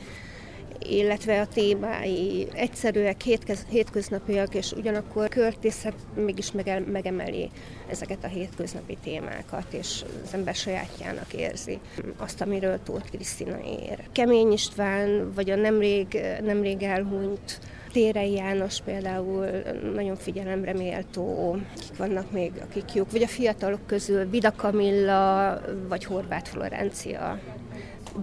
illetve 0.79 1.41
a 1.41 1.47
témái 1.47 2.47
egyszerűek, 2.53 3.21
hétköznapiak, 3.69 4.55
és 4.55 4.71
ugyanakkor 4.71 5.29
költészet 5.29 5.93
mégis 6.15 6.51
megemeli 6.91 7.49
ezeket 7.89 8.23
a 8.23 8.27
hétköznapi 8.27 8.97
témákat, 9.03 9.73
és 9.73 10.03
az 10.23 10.33
ember 10.33 10.55
sajátjának 10.55 11.33
érzi 11.33 11.79
azt, 12.17 12.41
amiről 12.41 12.79
Tóth 12.83 13.09
Krisztina 13.09 13.57
ér. 13.65 13.99
Kemény 14.11 14.51
István, 14.51 15.31
vagy 15.33 15.49
a 15.49 15.55
nemrég, 15.55 16.21
nemrég 16.41 16.83
elhunyt 16.83 17.59
Térei 17.91 18.31
János 18.31 18.81
például 18.81 19.47
nagyon 19.93 20.15
figyelemre 20.15 20.73
méltó, 20.73 21.57
kik 21.79 21.97
vannak 21.97 22.31
még, 22.31 22.51
akik 22.69 22.93
jók, 22.93 23.11
vagy 23.11 23.23
a 23.23 23.27
fiatalok 23.27 23.85
közül 23.85 24.29
Vida 24.29 24.51
Kamilla, 24.55 25.59
vagy 25.87 26.05
Horváth 26.05 26.49
Florencia, 26.49 27.39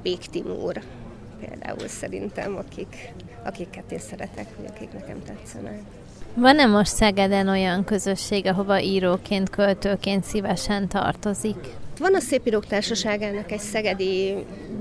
Bék 0.03 0.19
Timur 0.19 0.81
például 1.41 1.89
szerintem, 1.89 2.57
akik, 2.57 3.13
akiket 3.45 3.93
én 3.93 3.99
szeretek, 3.99 4.47
vagy 4.57 4.71
akik 4.75 4.93
nekem 4.93 5.23
tetszenek. 5.25 5.81
Van-e 6.35 6.67
most 6.67 6.95
Szegeden 6.95 7.49
olyan 7.49 7.85
közösség, 7.85 8.47
ahova 8.47 8.81
íróként, 8.81 9.51
költőként 9.51 10.25
szívesen 10.25 10.89
tartozik? 10.89 11.59
Van 11.99 12.15
a 12.15 12.21
Szépírók 12.21 12.67
Társaságának 12.67 13.53
egy 13.53 13.59
szegedi 13.59 14.35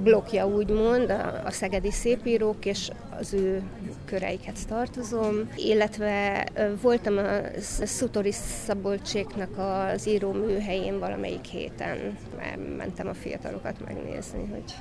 blokja, 0.04 0.48
úgymond, 0.48 1.10
a, 1.46 1.52
szegedi 1.52 1.92
szépírók, 1.92 2.66
és 2.66 2.90
az 3.20 3.34
ő 3.34 3.62
köreiket 4.06 4.68
tartozom, 4.68 5.50
illetve 5.56 6.46
voltam 6.82 7.18
a 7.18 7.24
Szutori 7.86 8.32
Szabolcséknak 8.66 9.58
az 9.58 10.08
író 10.08 10.32
műhelyén 10.32 11.00
valamelyik 11.00 11.44
héten, 11.44 12.18
mentem 12.78 13.08
a 13.08 13.14
fiatalokat 13.14 13.76
megnézni, 13.86 14.48
hogy 14.52 14.74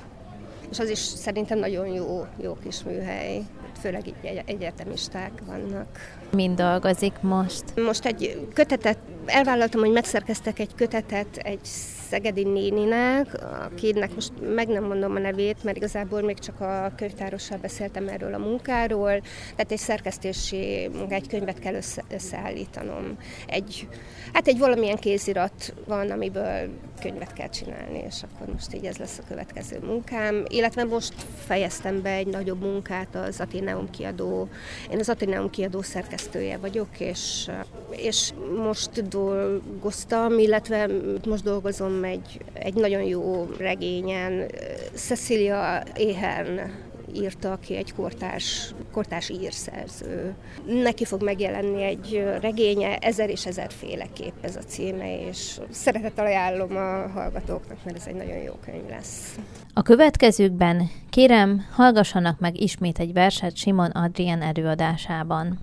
és 0.70 0.78
az 0.78 0.90
is 0.90 0.98
szerintem 0.98 1.58
nagyon 1.58 1.86
jó, 1.86 2.26
jó 2.42 2.56
kis 2.62 2.82
műhely, 2.82 3.42
főleg 3.86 4.06
így 4.06 4.42
egyetemisták 4.46 5.32
vannak. 5.46 5.86
Mind 6.32 6.56
dolgozik 6.56 7.20
most? 7.20 7.64
Most 7.76 8.04
egy 8.04 8.48
kötetet, 8.54 8.98
elvállaltam, 9.26 9.80
hogy 9.80 9.92
megszerkeztek 9.92 10.58
egy 10.58 10.74
kötetet 10.74 11.36
egy 11.36 11.64
szegedi 12.08 12.44
néninek, 12.44 13.26
akinek 13.64 14.14
most 14.14 14.32
meg 14.54 14.68
nem 14.68 14.84
mondom 14.84 15.14
a 15.14 15.18
nevét, 15.18 15.64
mert 15.64 15.76
igazából 15.76 16.22
még 16.22 16.38
csak 16.38 16.60
a 16.60 16.92
könyvtárossal 16.96 17.58
beszéltem 17.58 18.08
erről 18.08 18.34
a 18.34 18.38
munkáról, 18.38 19.20
tehát 19.56 19.72
egy 19.72 19.78
szerkesztési 19.78 20.90
egy 21.08 21.28
könyvet 21.28 21.58
kell 21.58 21.74
össze, 21.74 22.02
összeállítanom. 22.10 23.16
Egy, 23.46 23.88
hát 24.32 24.46
egy 24.46 24.58
valamilyen 24.58 24.96
kézirat 24.96 25.74
van, 25.86 26.10
amiből 26.10 26.68
könyvet 27.00 27.32
kell 27.32 27.48
csinálni, 27.48 28.02
és 28.06 28.22
akkor 28.22 28.52
most 28.52 28.74
így 28.74 28.84
ez 28.84 28.96
lesz 28.96 29.18
a 29.18 29.26
következő 29.28 29.78
munkám. 29.78 30.44
Illetve 30.48 30.84
most 30.84 31.14
fejeztem 31.46 32.02
be 32.02 32.10
egy 32.10 32.26
nagyobb 32.26 32.60
munkát 32.60 33.14
az 33.14 33.40
Ateneum 33.76 33.90
kiadó, 33.90 34.48
én 34.90 34.98
az 34.98 35.08
Ateneum 35.08 35.50
kiadó 35.50 35.82
szerkesztője 35.82 36.56
vagyok, 36.56 36.88
és, 36.98 37.50
és 37.90 38.32
most 38.56 39.08
dolgoztam, 39.08 40.38
illetve 40.38 40.88
most 41.26 41.42
dolgozom 41.44 42.04
egy, 42.04 42.40
egy 42.52 42.74
nagyon 42.74 43.02
jó 43.02 43.48
regényen. 43.58 44.50
Cecilia 44.94 45.82
Éhen 45.96 46.70
írta, 47.14 47.52
aki 47.52 47.76
egy 47.76 47.94
kortárs, 47.94 48.74
kortárs 48.92 49.30
írszerző. 49.30 50.34
Neki 50.66 51.04
fog 51.04 51.22
megjelenni 51.22 51.82
egy 51.82 52.24
regénye, 52.40 52.96
ezer 52.96 53.30
és 53.30 53.46
ezer 53.46 53.70
féleképp 53.72 54.34
ez 54.40 54.56
a 54.56 54.60
címe, 54.60 55.28
és 55.28 55.60
szeretettel 55.70 56.26
ajánlom 56.26 56.76
a 56.76 57.08
hallgatóknak, 57.08 57.78
mert 57.84 57.96
ez 57.96 58.06
egy 58.06 58.14
nagyon 58.14 58.38
jó 58.38 58.52
könyv 58.64 58.88
lesz. 58.88 59.34
A 59.74 59.82
következőkben 59.82 60.90
kérem, 61.10 61.66
hallgassanak 61.72 62.38
meg 62.38 62.60
ismét 62.60 62.98
egy 62.98 63.12
verset 63.12 63.56
Simon 63.56 63.90
Adrien 63.90 64.42
előadásában. 64.42 65.58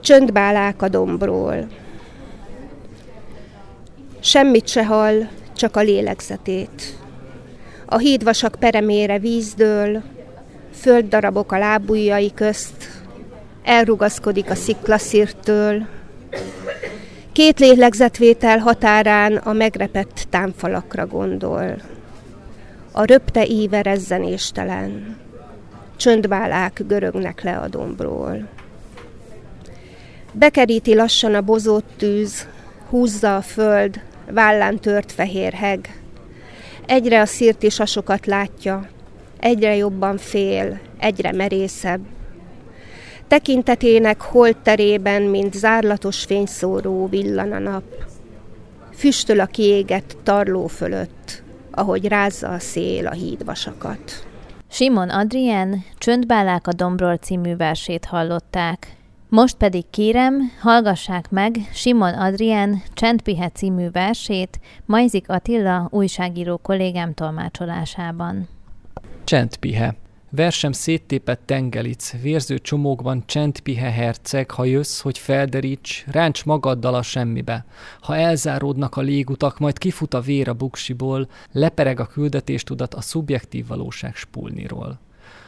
Csöndbálák 0.00 0.82
a 0.82 0.88
dombról. 0.88 1.66
Semmit 4.20 4.68
se 4.68 4.86
hall, 4.86 5.28
csak 5.54 5.76
a 5.76 5.80
lélegzetét. 5.80 6.98
A 7.86 7.98
hídvasak 7.98 8.56
peremére 8.58 9.18
vízdől, 9.18 10.02
földdarabok 10.74 11.52
a 11.52 11.58
lábujjai 11.58 12.32
közt, 12.34 13.02
elrugaszkodik 13.64 14.50
a 14.50 14.54
sziklaszírtől, 14.54 15.86
két 17.32 17.58
lélegzetvétel 17.58 18.58
határán 18.58 19.36
a 19.36 19.52
megrepett 19.52 20.26
támfalakra 20.30 21.06
gondol. 21.06 21.76
A 22.92 23.04
röpte 23.04 23.46
íve 23.46 23.82
rezzenéstelen, 23.82 25.16
csöndbálák 25.96 26.82
görögnek 26.86 27.42
le 27.42 27.56
a 27.56 27.68
dombról. 27.68 28.48
Bekeríti 30.32 30.94
lassan 30.94 31.34
a 31.34 31.40
bozott 31.40 31.88
tűz, 31.96 32.46
húzza 32.88 33.36
a 33.36 33.42
föld, 33.42 34.00
vállán 34.30 34.78
tört 34.78 35.12
fehér 35.12 35.52
heg. 35.52 36.00
Egyre 36.86 37.20
a 37.20 37.26
szirti 37.26 37.68
sasokat 37.68 38.26
látja, 38.26 38.88
egyre 39.44 39.76
jobban 39.76 40.16
fél, 40.16 40.80
egyre 40.98 41.32
merészebb. 41.32 42.00
Tekintetének 43.28 44.20
holterében, 44.20 45.22
mint 45.22 45.54
zárlatos 45.54 46.24
fényszóró 46.24 47.06
villan 47.06 47.52
a 47.52 47.58
nap. 47.58 47.82
Füstöl 48.92 49.40
a 49.40 49.46
kiégett 49.46 50.16
tarló 50.22 50.66
fölött, 50.66 51.42
ahogy 51.70 52.08
rázza 52.08 52.48
a 52.48 52.58
szél 52.58 53.06
a 53.06 53.12
hídvasakat. 53.12 54.26
Simon 54.70 55.10
Adrien 55.10 55.84
Csöndbálák 55.98 56.66
a 56.66 56.72
Dombról 56.72 57.16
című 57.16 57.56
versét 57.56 58.04
hallották. 58.04 58.96
Most 59.28 59.56
pedig 59.56 59.84
kérem, 59.90 60.52
hallgassák 60.60 61.30
meg 61.30 61.56
Simon 61.72 62.14
Adrien 62.14 62.82
Csendpihe 62.94 63.48
című 63.48 63.90
versét 63.90 64.60
Majzik 64.86 65.28
Attila 65.28 65.88
újságíró 65.90 66.56
kollégám 66.56 67.14
tolmácsolásában. 67.14 68.48
Csendpihe 69.24 69.94
Versem 70.30 70.72
széttépett 70.72 71.40
tengelic, 71.44 72.12
vérző 72.22 72.58
csomókban 72.58 73.22
csendpihe 73.26 73.90
herceg, 73.90 74.50
ha 74.50 74.64
jössz, 74.64 75.00
hogy 75.00 75.18
felderíts, 75.18 76.04
ráncs 76.06 76.44
magaddal 76.44 76.94
a 76.94 77.02
semmibe. 77.02 77.64
Ha 78.00 78.16
elzáródnak 78.16 78.96
a 78.96 79.00
légutak, 79.00 79.58
majd 79.58 79.78
kifut 79.78 80.14
a 80.14 80.20
vér 80.20 80.48
a 80.48 80.54
buksiból, 80.54 81.28
lepereg 81.52 82.00
a 82.00 82.06
küldetéstudat 82.06 82.94
a 82.94 83.00
szubjektív 83.00 83.66
valóság 83.66 84.14
spulniról. 84.14 84.98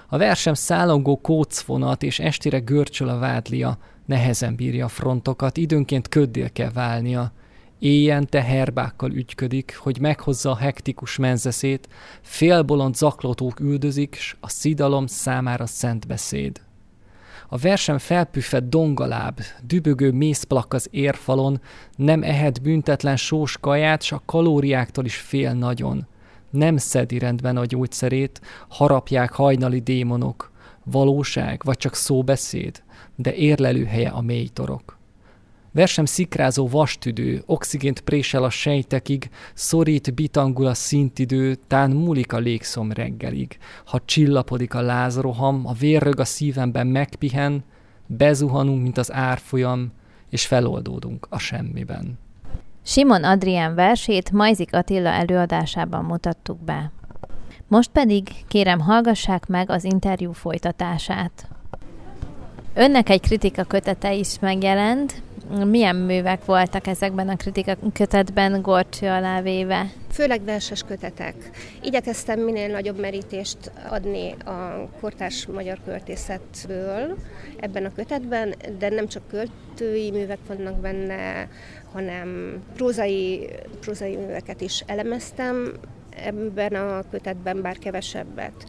A 0.09 0.18
versem 0.18 0.54
szállongó 0.54 1.21
kócfonat 1.21 2.02
és 2.02 2.18
estére 2.18 2.59
görcsöl 2.59 3.09
a 3.09 3.18
vádlia, 3.18 3.78
nehezen 4.04 4.54
bírja 4.54 4.85
a 4.85 4.88
frontokat, 4.88 5.56
időnként 5.56 6.09
köddél 6.09 6.52
kell 6.52 6.71
válnia. 6.71 7.33
Éjjel 7.78 8.25
teherbákkal 8.25 9.11
ügyködik, 9.11 9.76
hogy 9.76 10.00
meghozza 10.00 10.50
a 10.50 10.56
hektikus 10.56 11.16
menzeszét, 11.16 11.88
félbolond 12.23 12.95
zaklatók 12.95 13.61
üldözik, 13.61 14.14
s 14.14 14.37
a 14.40 14.49
szidalom 14.49 15.06
számára 15.06 15.66
szent 15.66 16.06
beszéd. 16.06 16.61
A 17.49 17.56
versem 17.56 17.99
felpüffed 17.99 18.64
dongaláb, 18.64 19.40
dübögő 19.62 20.12
mészplak 20.12 20.75
az 20.75 20.88
érfalon, 20.90 21.61
nem 21.97 22.23
ehet 22.23 22.62
büntetlen 22.62 23.16
sós 23.16 23.59
kaját, 23.59 24.02
s 24.02 24.12
a 24.12 24.23
kalóriáktól 24.26 25.04
is 25.04 25.16
fél 25.16 25.52
nagyon– 25.52 26.06
Nem 26.50 26.76
szedi 26.76 27.18
rendben 27.18 27.56
a 27.56 27.64
gyógyszerét, 27.64 28.40
harapják 28.68 29.33
hajnali 29.33 29.80
démonok, 29.80 30.52
valóság 30.85 31.61
vagy 31.64 31.76
csak 31.76 31.95
szóbeszéd, 31.95 32.83
de 33.14 33.35
érlelőhelye 33.35 34.09
a 34.09 34.21
mély 34.21 34.49
torok. 34.49 34.99
Versem 35.76 36.04
szikrázó 36.04 36.68
vastüdő, 36.68 37.42
oxigént 37.47 38.00
présel 38.00 38.45
a 38.45 38.50
sejtekig, 38.50 39.30
szorít, 39.54 40.14
bitangul 40.14 40.66
a 40.66 40.75
szintidő, 40.75 41.54
tán 41.54 41.90
múlik 41.90 42.33
a 42.33 42.38
légszom 42.38 42.92
reggelig. 42.92 43.59
Ha 43.85 44.00
csillapodik 44.04 44.75
a 44.75 44.80
lázroham, 44.80 45.66
a 45.66 45.73
vérrög 45.73 46.21
a 46.21 46.25
szívemben 46.25 46.87
megpihen, 46.87 47.64
bezuhanunk, 48.06 48.83
mint 48.83 48.99
az 48.99 49.12
árfolyam, 49.12 49.92
és 50.30 50.47
feloldódunk 50.47 51.26
a 51.30 51.38
semmiben. 51.38 52.18
Simon 52.83 53.25
Adrián 53.25 53.75
versét 53.75 54.30
Majzik 54.30 54.75
Attila 54.75 55.09
előadásában 55.09 56.04
mutattuk 56.04 56.59
be. 56.64 56.90
Most 57.68 57.90
pedig 57.90 58.28
kérem 58.49 58.80
hallgassák 58.80 59.47
meg 59.47 59.71
az 59.71 59.85
interjú 59.85 60.33
folytatását. 60.33 61.49
Önnek 62.75 63.09
egy 63.09 63.21
kritika 63.21 63.64
kötete 63.64 64.14
is 64.14 64.38
megjelent. 64.40 65.25
Milyen 65.50 65.97
művek 65.97 66.45
voltak 66.45 66.87
ezekben 66.87 67.29
a 67.29 67.37
kritika 67.37 67.76
kötetben 67.93 68.62
gorcső 68.62 69.07
alá 69.07 69.41
véve? 69.41 69.87
Főleg 70.11 70.45
verses 70.45 70.83
kötetek. 70.83 71.35
Igyekeztem 71.83 72.41
minél 72.41 72.69
nagyobb 72.69 73.00
merítést 73.00 73.73
adni 73.88 74.33
a 74.45 74.88
kortárs 75.00 75.47
magyar 75.47 75.79
költészetből 75.85 77.17
ebben 77.57 77.85
a 77.85 77.93
kötetben, 77.93 78.55
de 78.79 78.88
nem 78.88 79.09
csak 79.09 79.23
költői 79.29 80.11
művek 80.11 80.38
vannak 80.47 80.81
benne, 80.81 81.49
hanem 81.93 82.61
prózai, 82.75 83.49
prózai 83.81 84.17
műveket 84.17 84.61
is 84.61 84.83
elemeztem 84.87 85.73
ebben 86.25 86.75
a 86.75 87.03
kötetben, 87.11 87.62
bár 87.62 87.79
kevesebbet. 87.79 88.65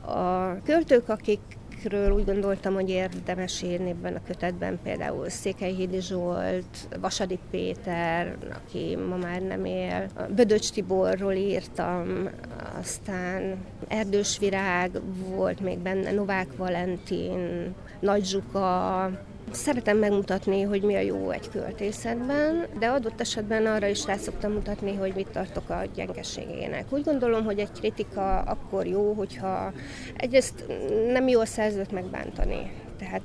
A 0.00 0.62
költők, 0.64 1.08
akik 1.08 1.40
akikről 1.86 2.10
úgy 2.10 2.24
gondoltam, 2.24 2.74
hogy 2.74 2.90
érdemes 2.90 3.62
írni 3.62 3.90
ebben 3.90 4.14
a 4.14 4.22
kötetben, 4.26 4.78
például 4.82 5.28
Székelyhídi 5.28 6.00
Zsolt, 6.00 6.98
Vasadi 7.00 7.38
Péter, 7.50 8.36
aki 8.54 8.96
ma 9.08 9.16
már 9.16 9.40
nem 9.40 9.64
él, 9.64 10.06
Bödöcs 10.34 10.70
Tiborról 10.70 11.32
írtam, 11.32 12.30
aztán 12.78 13.56
Erdős 13.88 14.38
Virág 14.38 15.00
volt 15.34 15.60
még 15.60 15.78
benne, 15.78 16.12
Novák 16.12 16.56
Valentin, 16.56 17.74
Nagy 18.00 18.24
Zsuka, 18.24 19.10
Szeretem 19.50 19.98
megmutatni, 19.98 20.62
hogy 20.62 20.82
mi 20.82 20.94
a 20.94 21.00
jó 21.00 21.30
egy 21.30 21.50
költészetben, 21.50 22.66
de 22.78 22.86
adott 22.86 23.20
esetben 23.20 23.66
arra 23.66 23.86
is 23.86 24.06
rá 24.06 24.16
szoktam 24.16 24.52
mutatni, 24.52 24.94
hogy 24.94 25.12
mit 25.14 25.28
tartok 25.28 25.70
a 25.70 25.82
gyengeségének. 25.94 26.84
Úgy 26.90 27.04
gondolom, 27.04 27.44
hogy 27.44 27.58
egy 27.58 27.72
kritika 27.72 28.40
akkor 28.40 28.86
jó, 28.86 29.12
hogyha 29.12 29.72
egyrészt 30.16 30.64
nem 31.12 31.28
jó 31.28 31.40
a 31.40 31.46
szerzőt 31.46 31.92
megbántani. 31.92 32.70
Tehát 32.98 33.22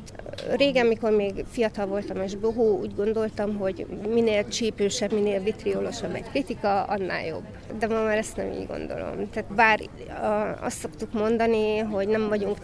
régen, 0.56 0.86
mikor 0.86 1.12
még 1.12 1.46
fiatal 1.50 1.86
voltam 1.86 2.22
és 2.22 2.36
bohó, 2.36 2.80
úgy 2.80 2.96
gondoltam, 2.96 3.58
hogy 3.58 3.86
minél 4.10 4.48
csípősebb, 4.48 5.14
minél 5.14 5.40
vitriolosabb 5.40 6.16
egy 6.16 6.30
kritika, 6.30 6.84
annál 6.84 7.26
jobb. 7.26 7.44
De 7.80 7.88
ma 7.88 8.04
már 8.04 8.18
ezt 8.18 8.36
nem 8.36 8.52
így 8.52 8.68
gondolom. 8.68 9.30
Tehát 9.30 9.54
bár 9.54 9.80
azt 10.62 10.78
szoktuk 10.78 11.14
mondani, 11.14 11.78
hogy 11.78 12.08
nem 12.08 12.28
vagyunk 12.28 12.58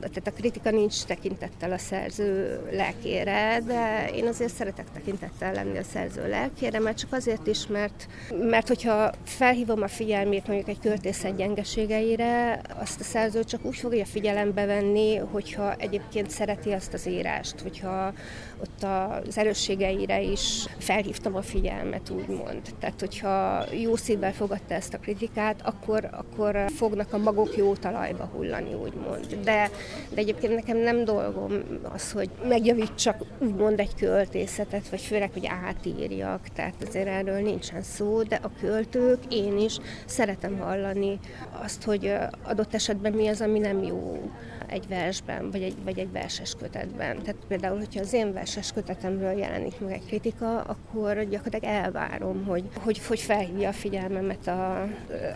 tehát 0.00 0.26
a 0.26 0.32
kritika 0.32 0.70
nincs 0.70 1.04
tekintettel 1.04 1.72
a 1.72 1.78
szerző 1.78 2.60
lelkére, 2.70 3.60
de 3.66 4.10
én 4.14 4.26
azért 4.26 4.54
szeretek 4.54 4.86
tekintettel 4.92 5.52
lenni 5.52 5.78
a 5.78 5.82
szerző 5.82 6.28
lelkére, 6.28 6.78
mert 6.78 6.98
csak 6.98 7.12
azért 7.12 7.46
is, 7.46 7.66
mert, 7.66 8.06
mert 8.50 8.68
hogyha 8.68 9.12
felhívom 9.24 9.82
a 9.82 9.88
figyelmét 9.88 10.46
mondjuk 10.46 10.68
egy 10.68 10.80
költészet 10.80 11.36
gyengeségeire, 11.36 12.60
azt 12.78 13.00
a 13.00 13.04
szerző 13.04 13.44
csak 13.44 13.64
úgy 13.64 13.76
fogja 13.76 14.04
figyelembe 14.04 14.66
venni, 14.66 15.16
hogyha 15.16 15.74
egyébként 15.74 16.30
szereti 16.30 16.72
azt 16.72 16.94
az 16.94 17.06
írást, 17.06 17.60
hogyha 17.60 18.12
ott 18.60 18.86
az 19.26 19.38
erősségeire 19.38 20.20
is 20.20 20.66
felhívtam 20.78 21.34
a 21.36 21.42
figyelmet, 21.42 22.10
úgymond. 22.10 22.60
Tehát, 22.80 23.00
hogyha 23.00 23.64
jó 23.72 23.96
szívvel 23.96 24.32
fogadta 24.32 24.74
ezt 24.74 24.94
a 24.94 24.98
kritikát, 24.98 25.60
akkor, 25.64 26.08
akkor 26.12 26.64
fognak 26.76 27.12
a 27.12 27.18
magok 27.18 27.56
jó 27.56 27.74
talajba 27.74 28.24
hullani, 28.24 28.74
úgymond. 28.74 29.38
De 29.44 29.70
de 30.14 30.20
egyébként 30.20 30.54
nekem 30.54 30.76
nem 30.76 31.04
dolgom 31.04 31.52
az, 31.94 32.12
hogy 32.12 32.30
megjavítsak 32.48 33.22
úgymond 33.38 33.80
egy 33.80 33.94
költészetet, 33.94 34.88
vagy 34.88 35.00
főleg, 35.00 35.30
hogy 35.32 35.46
átírjak, 35.46 36.48
tehát 36.48 36.74
azért 36.86 37.06
erről 37.06 37.40
nincsen 37.40 37.82
szó, 37.82 38.22
de 38.22 38.40
a 38.42 38.50
költők, 38.60 39.18
én 39.28 39.58
is 39.58 39.78
szeretem 40.06 40.58
hallani 40.58 41.18
azt, 41.62 41.82
hogy 41.84 42.14
adott 42.42 42.74
esetben 42.74 43.12
mi 43.12 43.28
az, 43.28 43.40
ami 43.40 43.58
nem 43.58 43.82
jó 43.82 44.30
egy 44.68 44.88
versben, 44.88 45.50
vagy 45.50 45.62
egy, 45.62 45.74
vagy 45.84 45.98
egy 45.98 46.12
verses 46.12 46.54
kötetben. 46.58 47.18
Tehát 47.18 47.36
például, 47.48 47.78
hogyha 47.78 48.00
az 48.00 48.12
én 48.12 48.32
verses 48.32 48.72
kötetemről 48.72 49.38
jelenik 49.38 49.80
meg 49.80 49.92
egy 49.92 50.06
kritika, 50.06 50.60
akkor 50.60 51.24
gyakorlatilag 51.28 51.74
elvárom, 51.74 52.44
hogy, 52.44 52.64
hogy, 52.84 53.06
hogy 53.06 53.20
felhívja 53.20 53.68
a 53.68 53.72
figyelmemet 53.72 54.46
a, 54.46 54.82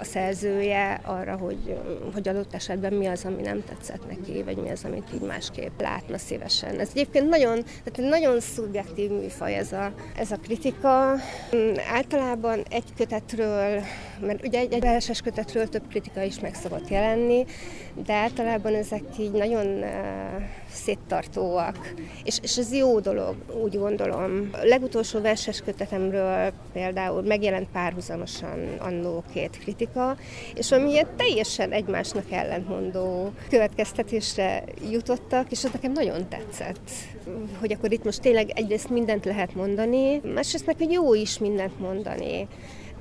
a 0.00 0.04
szerzője 0.04 1.00
arra, 1.04 1.36
hogy, 1.36 1.78
hogy 2.12 2.28
adott 2.28 2.54
esetben 2.54 2.92
mi 2.92 3.06
az, 3.06 3.24
ami 3.24 3.42
nem 3.42 3.64
tetszett 3.64 4.08
neki, 4.08 4.42
vagy 4.42 4.56
mi 4.56 4.70
az, 4.70 4.84
amit 4.84 5.08
így 5.14 5.20
másképp 5.20 5.80
látna 5.80 6.18
szívesen. 6.18 6.80
Ez 6.80 6.88
egyébként 6.90 7.28
nagyon, 7.28 7.64
tehát 7.84 8.10
nagyon 8.10 8.40
szubjektív 8.40 9.10
műfaj 9.10 9.54
ez 9.54 9.72
a, 9.72 9.92
ez 10.16 10.30
a 10.30 10.36
kritika. 10.36 11.14
Általában 11.92 12.62
egy 12.70 12.94
kötetről, 12.96 13.82
mert 14.26 14.46
ugye 14.46 14.58
egy, 14.58 14.72
egy 14.72 14.80
verses 14.80 15.20
kötetről 15.20 15.68
több 15.68 15.88
kritika 15.88 16.22
is 16.22 16.40
meg 16.40 16.54
szokott 16.54 16.88
jelenni, 16.88 17.44
de 18.04 18.12
általában 18.12 18.74
ezek 18.74 19.02
így 19.18 19.30
nagyon 19.30 19.84
széttartóak. 20.70 21.94
És, 22.24 22.38
és 22.42 22.56
ez 22.56 22.72
jó 22.72 23.00
dolog, 23.00 23.36
úgy 23.62 23.78
gondolom. 23.78 24.48
A 24.52 24.64
legutolsó 24.64 25.20
verses 25.20 25.60
kötetemről 25.60 26.52
például 26.72 27.22
megjelent 27.22 27.68
párhuzamosan 27.72 28.58
annó 28.78 29.24
két 29.32 29.58
kritika, 29.58 30.16
és 30.54 30.72
amilyen 30.72 31.08
teljesen 31.16 31.72
egymásnak 31.72 32.30
ellentmondó 32.30 33.32
következtetésre 33.48 34.64
jutottak, 34.90 35.50
és 35.50 35.64
az 35.64 35.70
nekem 35.72 35.92
nagyon 35.92 36.28
tetszett. 36.28 36.90
Hogy 37.60 37.72
akkor 37.72 37.92
itt 37.92 38.04
most 38.04 38.20
tényleg 38.20 38.50
egyrészt 38.50 38.88
mindent 38.88 39.24
lehet 39.24 39.54
mondani, 39.54 40.20
másrészt 40.34 40.74
hogy 40.78 40.92
jó 40.92 41.14
is 41.14 41.38
mindent 41.38 41.78
mondani 41.78 42.48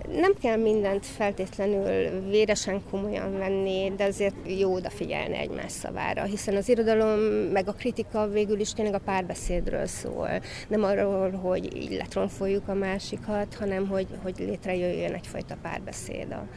nem 0.09 0.33
kell 0.41 0.57
mindent 0.57 1.05
feltétlenül 1.05 2.21
véresen 2.29 2.81
komolyan 2.89 3.37
venni, 3.37 3.91
de 3.97 4.03
azért 4.03 4.35
jó 4.59 4.73
odafigyelni 4.73 5.37
egymás 5.37 5.71
szavára, 5.71 6.23
hiszen 6.23 6.55
az 6.55 6.69
irodalom 6.69 7.19
meg 7.51 7.67
a 7.67 7.73
kritika 7.73 8.27
végül 8.27 8.59
is 8.59 8.73
tényleg 8.73 8.93
a 8.93 9.01
párbeszédről 9.05 9.85
szól. 9.85 10.29
Nem 10.67 10.83
arról, 10.83 11.31
hogy 11.31 11.75
így 11.77 11.91
letronfoljuk 11.91 12.67
a 12.67 12.73
másikat, 12.73 13.55
hanem 13.55 13.87
hogy, 13.87 14.07
hogy 14.23 14.35
létrejöjjön 14.37 15.13
egyfajta 15.13 15.57
párbeszéd 15.61 16.31
a, 16.31 16.47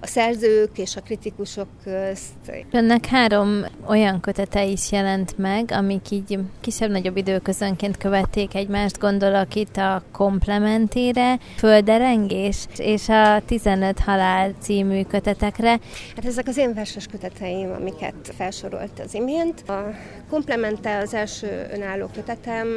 a 0.00 0.06
szerzők 0.06 0.78
és 0.78 0.96
a 0.96 1.00
kritikusok 1.00 1.68
közt. 1.84 2.64
Önnek 2.70 3.06
három 3.06 3.64
olyan 3.88 4.20
kötete 4.20 4.64
is 4.64 4.92
jelent 4.92 5.38
meg, 5.38 5.70
amik 5.70 6.10
így 6.10 6.38
kisebb-nagyobb 6.60 7.16
időközönként 7.16 7.96
követték 7.96 8.54
egymást, 8.54 8.98
gondolok 8.98 9.54
itt 9.54 9.76
a 9.76 10.02
komplementére, 10.12 11.38
földerengés 11.56 12.66
és 12.76 13.08
a 13.08 13.42
15 13.46 13.98
halál 13.98 14.52
című 14.60 15.02
kötetekre. 15.02 15.78
Hát 16.16 16.24
ezek 16.24 16.48
az 16.48 16.56
én 16.56 16.74
verses 16.74 17.06
köteteim, 17.06 17.70
amiket 17.72 18.34
felsorolt 18.36 19.00
az 19.04 19.14
imént. 19.14 19.68
A 19.68 19.94
komplemente 20.30 20.98
az 20.98 21.14
első 21.14 21.68
önálló 21.72 22.06
kötetem, 22.14 22.68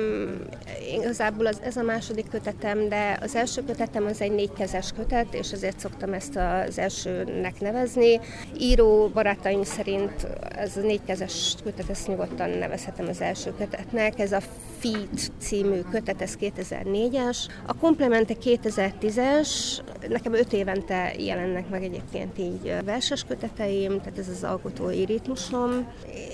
igazából 0.93 1.45
az, 1.45 1.59
ez 1.63 1.77
a 1.77 1.83
második 1.83 2.29
kötetem, 2.29 2.89
de 2.89 3.17
az 3.21 3.35
első 3.35 3.63
kötetem 3.63 4.05
az 4.05 4.21
egy 4.21 4.31
négykezes 4.31 4.91
kötet, 4.95 5.33
és 5.33 5.51
azért 5.51 5.79
szoktam 5.79 6.13
ezt 6.13 6.35
az 6.35 6.79
első 6.79 7.12
elsőnek 7.13 7.59
nevezni. 7.59 8.19
Író 8.59 9.07
barátaim 9.07 9.63
szerint 9.63 10.27
ez 10.55 10.77
a 10.77 10.81
négykezes 10.81 11.55
kötet, 11.63 11.89
ezt 11.89 12.07
nyugodtan 12.07 12.49
nevezhetem 12.49 13.07
az 13.07 13.21
első 13.21 13.53
kötetnek. 13.57 14.19
Ez 14.19 14.31
a 14.31 14.41
Feet 14.83 15.31
című 15.39 15.79
kötet, 15.91 16.21
ez 16.21 16.37
2004-es. 16.41 17.37
A 17.65 17.73
komplemente 17.73 18.33
2010-es, 18.43 19.79
nekem 20.09 20.33
öt 20.33 20.53
évente 20.53 21.13
jelennek 21.17 21.69
meg 21.69 21.83
egyébként 21.83 22.37
így 22.39 22.75
verses 22.85 23.23
köteteim, 23.23 23.97
tehát 23.99 24.17
ez 24.17 24.27
az 24.29 24.43
alkotói 24.43 25.05
ritmusom. 25.05 25.87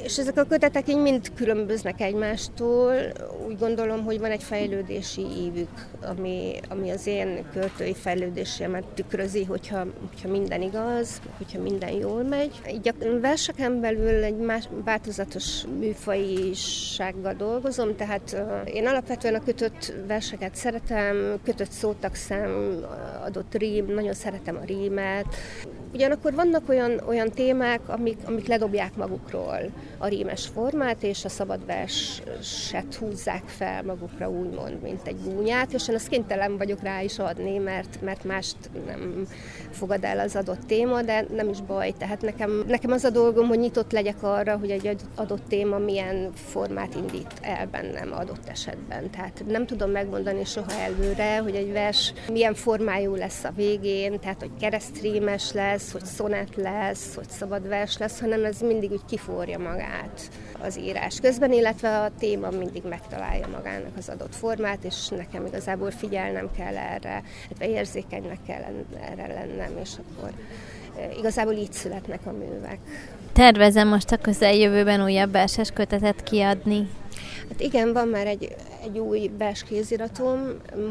És 0.04 0.18
ezek 0.18 0.38
a 0.38 0.44
kötetek 0.44 0.90
így 0.90 1.02
mind 1.02 1.32
különböznek 1.36 2.02
egymástól. 2.02 2.94
Úgy 3.48 3.58
gondolom, 3.58 4.04
hogy 4.04 4.20
van 4.20 4.32
egy 4.32 4.44
fejlődési 4.44 5.22
ívük, 5.22 5.88
ami, 6.02 6.60
ami 6.70 6.90
az 6.90 7.08
én 7.08 7.46
költői 7.54 7.94
fejlődésemet 7.94 8.84
tükrözi, 8.94 9.44
hogyha, 9.44 9.86
hogyha 10.10 10.30
minden 10.30 10.62
igaz, 10.70 11.22
hogyha 11.38 11.62
minden 11.62 11.92
jól 11.92 12.24
megy. 12.24 12.62
Így 12.72 12.88
a 12.88 13.20
verseken 13.22 13.80
belül 13.80 14.24
egy 14.24 14.38
más, 14.38 14.70
változatos 14.84 15.64
műfajisággal 15.80 17.34
dolgozom, 17.34 17.96
tehát 17.96 18.44
én 18.66 18.88
alapvetően 18.88 19.36
a 19.36 19.44
kötött 19.44 19.94
verseket 20.08 20.56
szeretem, 20.56 21.40
kötött 21.44 21.72
szótakszám, 21.72 22.84
adott 23.26 23.56
rím, 23.56 23.86
nagyon 23.94 24.14
szeretem 24.14 24.56
a 24.56 24.66
rímet, 24.66 25.36
Ugyanakkor 25.94 26.34
vannak 26.34 26.70
olyan, 26.70 27.02
olyan 27.08 27.30
témák, 27.30 27.90
amik, 27.90 28.18
amik 28.26 28.48
ledobják 28.48 28.96
magukról 28.96 29.60
a 30.00 30.08
rímes 30.08 30.48
formát, 30.48 31.04
és 31.04 31.26
a 31.26 31.30
szabad 31.30 31.66
verset 31.66 32.96
húzzák 33.00 33.44
fel 33.46 33.84
magukra, 33.84 34.30
úgymond, 34.30 34.82
mint 34.82 35.08
egy 35.08 35.18
gúnyát, 35.24 35.74
és 35.74 35.88
én 35.88 35.96
ezt 35.96 36.08
kénytelen 36.08 36.58
vagyok 36.58 36.82
rá 36.82 37.02
is 37.02 37.20
adni, 37.20 37.58
mert, 37.58 38.02
mert 38.02 38.24
mást 38.24 38.56
nem 38.86 39.28
fogad 39.72 40.04
el 40.04 40.20
az 40.20 40.36
adott 40.36 40.66
téma, 40.68 41.02
de 41.02 41.26
nem 41.36 41.50
is 41.50 41.62
baj. 41.62 41.94
Tehát 41.98 42.22
nekem, 42.22 42.64
nekem 42.68 42.92
az 42.92 43.04
a 43.04 43.10
dolgom, 43.10 43.48
hogy 43.48 43.60
nyitott 43.60 43.92
legyek 43.92 44.24
arra, 44.24 44.58
hogy 44.58 44.70
egy 44.70 44.96
adott 45.16 45.48
téma 45.48 45.78
milyen 45.78 46.32
formát 46.34 46.96
indít 46.96 47.34
el 47.42 47.68
bennem 47.68 48.14
adott 48.14 48.48
esetben. 48.48 49.10
Tehát 49.10 49.44
nem 49.48 49.66
tudom 49.66 49.92
megmondani 49.92 50.46
soha 50.46 50.72
előre, 50.72 51.38
hogy 51.38 51.56
egy 51.56 51.72
vers 51.72 52.14
milyen 52.32 52.54
formájú 52.54 53.16
lesz 53.16 53.44
a 53.44 53.52
végén, 53.56 54.20
tehát 54.20 54.40
hogy 54.40 54.52
keresztrímes 54.60 55.52
lesz, 55.52 55.92
hogy 55.92 56.06
szonet 56.06 56.56
lesz, 56.56 57.16
hogy 57.16 57.30
szabad 57.30 57.68
vers 57.68 57.98
lesz, 57.98 58.20
hanem 58.20 58.46
ez 58.46 58.62
mindig 58.62 58.92
úgy 58.92 59.06
kiforja 59.08 59.60
magát 59.60 59.89
az 60.62 60.78
írás 60.78 61.20
közben, 61.20 61.52
illetve 61.52 62.00
a 62.00 62.12
téma 62.20 62.50
mindig 62.50 62.84
megtalálja 62.90 63.48
magának 63.48 63.98
az 63.98 64.10
adott 64.10 64.36
formát, 64.36 64.84
és 64.84 65.08
nekem 65.08 65.46
igazából 65.46 65.92
figyelnem 65.92 66.50
kell 66.58 66.78
erre, 66.78 67.24
illetve 67.48 67.68
érzékenynek 67.68 68.40
kell 68.48 68.62
erre 69.02 69.28
lennem, 69.28 69.78
és 69.84 69.92
akkor 69.98 70.32
e, 70.98 71.12
igazából 71.18 71.54
így 71.54 71.72
születnek 71.72 72.20
a 72.26 72.32
művek. 72.32 72.78
Tervezem 73.34 73.88
most 73.88 74.12
a 74.12 74.18
közeljövőben 74.18 75.04
újabb 75.04 75.32
verses 75.32 75.72
kötetet 75.72 76.24
kiadni. 76.24 76.88
Hát 77.50 77.62
igen, 77.62 77.94
van 77.94 78.08
már 78.08 78.28
egy, 78.28 78.56
egy 78.84 79.00
új 79.00 79.32
kéziratom, 79.68 80.40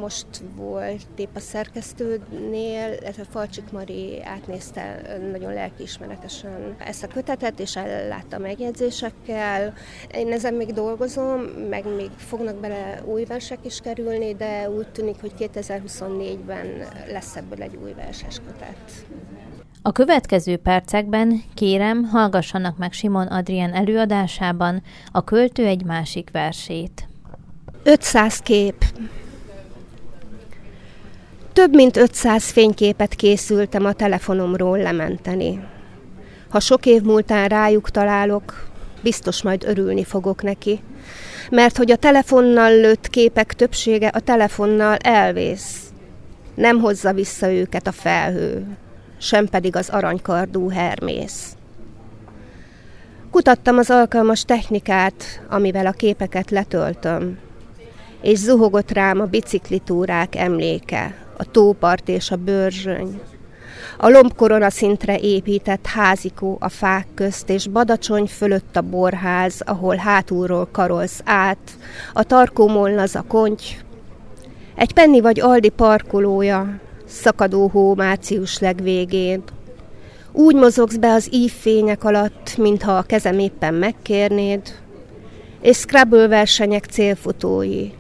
most 0.01 0.27
volt 0.55 1.07
épp 1.17 1.35
a 1.35 1.41
szerkesztőnél, 1.41 2.93
illetve 3.01 3.25
Falcsik 3.31 3.71
Mari 3.71 4.23
átnézte 4.23 5.17
nagyon 5.33 5.53
lelkiismeretesen 5.53 6.77
ezt 6.79 7.03
a 7.03 7.07
kötetet, 7.07 7.61
és 7.61 7.77
ellátta 7.77 8.39
megjegyzésekkel. 8.39 9.75
Én 10.15 10.33
ezen 10.33 10.55
még 10.55 10.73
dolgozom, 10.73 11.41
meg 11.71 11.95
még 11.97 12.11
fognak 12.17 12.57
bele 12.57 13.03
új 13.05 13.25
versek 13.25 13.59
is 13.63 13.81
kerülni, 13.81 14.35
de 14.35 14.71
úgy 14.71 14.89
tűnik, 14.89 15.21
hogy 15.21 15.33
2024-ben 15.39 16.67
lesz 17.09 17.37
ebből 17.37 17.63
egy 17.63 17.79
új 17.83 17.93
verses 17.93 18.41
kötet. 18.47 19.07
A 19.89 19.93
következő 19.93 20.57
percekben 20.57 21.43
kérem, 21.55 22.05
hallgassanak 22.05 22.77
meg 22.79 22.93
Simon 22.93 23.27
Adrien 23.27 23.75
előadásában 23.75 24.83
a 25.13 25.25
költő 25.25 25.67
egy 25.67 25.85
másik 25.85 26.29
versét. 26.33 27.09
500 27.83 28.39
kép. 28.39 28.85
Több 31.53 31.75
mint 31.75 31.97
500 31.97 32.51
fényképet 32.51 33.15
készültem 33.15 33.85
a 33.85 33.93
telefonomról 33.93 34.79
lementeni. 34.79 35.61
Ha 36.49 36.61
sok 36.61 36.87
év 36.87 37.03
múltán 37.03 37.49
rájuk 37.49 37.91
találok, 37.91 38.69
biztos 39.03 39.43
majd 39.43 39.65
örülni 39.65 40.05
fogok 40.05 40.43
neki. 40.43 40.81
Mert 41.51 41.77
hogy 41.77 41.91
a 41.91 41.97
telefonnal 41.97 42.81
lőtt 42.81 43.09
képek 43.09 43.55
többsége 43.55 44.09
a 44.09 44.21
telefonnal 44.21 44.97
elvész. 44.97 45.93
Nem 46.55 46.79
hozza 46.79 47.13
vissza 47.13 47.53
őket 47.53 47.87
a 47.87 47.93
felhő, 47.93 48.67
sem 49.19 49.47
pedig 49.47 49.77
az 49.77 49.89
aranykardú 49.89 50.69
Hermész. 50.69 51.57
Kutattam 53.31 53.79
az 53.79 53.91
alkalmas 53.91 54.45
technikát, 54.45 55.25
amivel 55.49 55.87
a 55.87 55.93
képeket 55.93 56.51
letöltöm, 56.51 57.39
és 58.23 58.39
zuhogott 58.39 58.91
rám 58.91 59.21
a 59.21 59.25
biciklitúrák 59.25 60.35
emléke, 60.35 61.15
a 61.37 61.51
tópart 61.51 62.09
és 62.09 62.31
a 62.31 62.37
bőrzsöny, 62.37 63.21
a 63.99 64.09
lombkorona 64.09 64.71
szintre 64.71 65.19
épített 65.19 65.87
házikó 65.87 66.57
a 66.61 66.69
fák 66.69 67.07
közt, 67.15 67.51
és 67.51 67.67
badacsony 67.67 68.27
fölött 68.27 68.77
a 68.77 68.81
borház, 68.81 69.63
ahol 69.65 69.97
hátulról 69.97 70.69
karolsz 70.73 71.21
át, 71.25 71.71
a 72.13 72.23
tarkó 72.23 72.69
molnaz 72.69 73.15
a 73.15 73.25
konty, 73.29 73.65
egy 74.75 74.93
penni 74.93 75.21
vagy 75.21 75.41
Aldi 75.41 75.69
parkolója, 75.69 76.81
szakadó 77.09 77.69
hó 77.69 77.95
március 77.95 78.59
legvégén. 78.59 79.43
Úgy 80.33 80.55
mozogsz 80.55 80.97
be 80.97 81.13
az 81.13 81.29
ívfények 81.33 82.05
alatt, 82.05 82.57
mintha 82.57 82.93
a 82.97 83.03
kezem 83.03 83.39
éppen 83.39 83.75
megkérnéd, 83.75 84.63
és 85.61 85.77
Scrabble 85.77 86.29
versenyek 86.29 86.85
célfutói. 86.85 87.91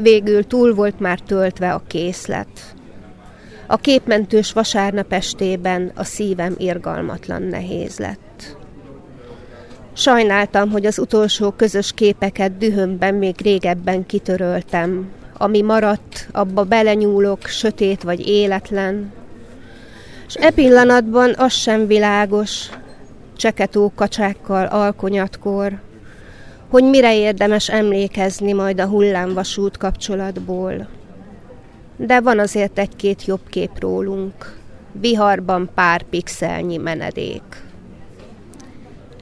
Végül 0.00 0.46
túl 0.46 0.74
volt 0.74 1.00
már 1.00 1.20
töltve 1.20 1.72
a 1.72 1.82
készlet. 1.86 2.74
A 3.66 3.76
képmentős 3.76 4.52
vasárnap 4.52 5.12
estében 5.12 5.92
a 5.94 6.04
szívem 6.04 6.54
irgalmatlan 6.58 7.42
nehéz 7.42 7.98
lett. 7.98 8.56
Sajnáltam, 9.92 10.70
hogy 10.70 10.86
az 10.86 10.98
utolsó 10.98 11.50
közös 11.50 11.92
képeket 11.92 12.58
dühömben 12.58 13.14
még 13.14 13.34
régebben 13.42 14.06
kitöröltem, 14.06 15.08
ami 15.38 15.62
maradt, 15.62 16.28
abba 16.32 16.64
belenyúlok, 16.64 17.46
sötét 17.46 18.02
vagy 18.02 18.28
életlen. 18.28 19.12
És 20.26 20.34
e 20.34 20.50
pillanatban 20.50 21.34
az 21.36 21.52
sem 21.52 21.86
világos, 21.86 22.68
cseketó 23.36 23.92
kacsákkal 23.94 24.66
alkonyatkor, 24.66 25.80
hogy 26.68 26.84
mire 26.84 27.16
érdemes 27.16 27.68
emlékezni 27.68 28.52
majd 28.52 28.80
a 28.80 28.86
hullámvasút 28.86 29.76
kapcsolatból. 29.76 30.88
De 31.96 32.20
van 32.20 32.38
azért 32.38 32.78
egy-két 32.78 33.24
jobb 33.24 33.48
kép 33.48 33.80
rólunk, 33.80 34.56
viharban 34.92 35.70
pár 35.74 36.02
pixelnyi 36.02 36.76
menedék. 36.76 37.42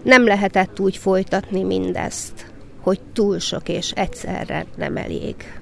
Nem 0.03 0.27
lehetett 0.27 0.81
úgy 0.81 0.97
folytatni 0.97 1.63
mindezt, 1.63 2.47
hogy 2.81 3.01
túl 3.13 3.39
sok 3.39 3.69
és 3.69 3.91
egyszerre 3.91 4.67
nem 4.77 4.97
elég. 4.97 5.62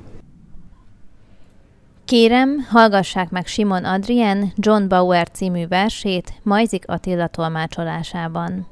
Kérem, 2.10 2.66
hallgassák 2.68 3.30
meg 3.30 3.46
Simon 3.46 3.84
Adrien 3.84 4.52
John 4.56 4.88
Bauer 4.88 5.28
című 5.30 5.66
versét 5.66 6.32
Majzik 6.42 6.88
Attila 6.88 7.26
tolmácsolásában. 7.26 8.66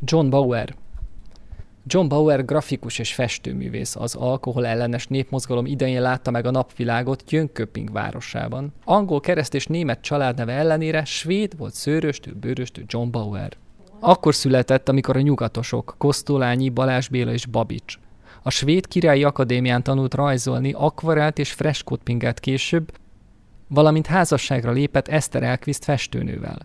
John 0.00 0.28
Bauer 0.28 0.74
John 1.86 2.08
Bauer 2.08 2.44
grafikus 2.44 2.98
és 2.98 3.14
festőművész 3.14 3.96
az 3.96 4.14
alkohol 4.14 4.66
ellenes 4.66 5.06
népmozgalom 5.06 5.66
idején 5.66 6.00
látta 6.00 6.30
meg 6.30 6.46
a 6.46 6.50
napvilágot 6.50 7.30
Jönköping 7.30 7.92
városában. 7.92 8.72
Angol, 8.84 9.20
kereszt 9.20 9.54
és 9.54 9.66
német 9.66 10.00
családneve 10.00 10.52
ellenére 10.52 11.04
svéd 11.04 11.56
volt 11.56 11.74
szőröstő, 11.74 12.32
bőröstő 12.32 12.84
John 12.86 13.10
Bauer. 13.10 13.52
Akkor 14.00 14.34
született, 14.34 14.88
amikor 14.88 15.16
a 15.16 15.20
nyugatosok, 15.20 15.94
Kosztolányi, 15.98 16.68
Balázs 16.68 17.08
Béla 17.08 17.32
és 17.32 17.46
Babics 17.46 17.98
a 18.46 18.50
Svéd 18.50 18.86
Királyi 18.88 19.24
Akadémián 19.24 19.82
tanult 19.82 20.14
rajzolni, 20.14 20.72
akvarelt 20.72 21.38
és 21.38 21.52
freskót 21.52 22.02
pingelt 22.02 22.40
később, 22.40 22.92
valamint 23.68 24.06
házasságra 24.06 24.70
lépett 24.70 25.08
Eszter 25.08 25.42
Elkviszt 25.42 25.84
festőnővel. 25.84 26.58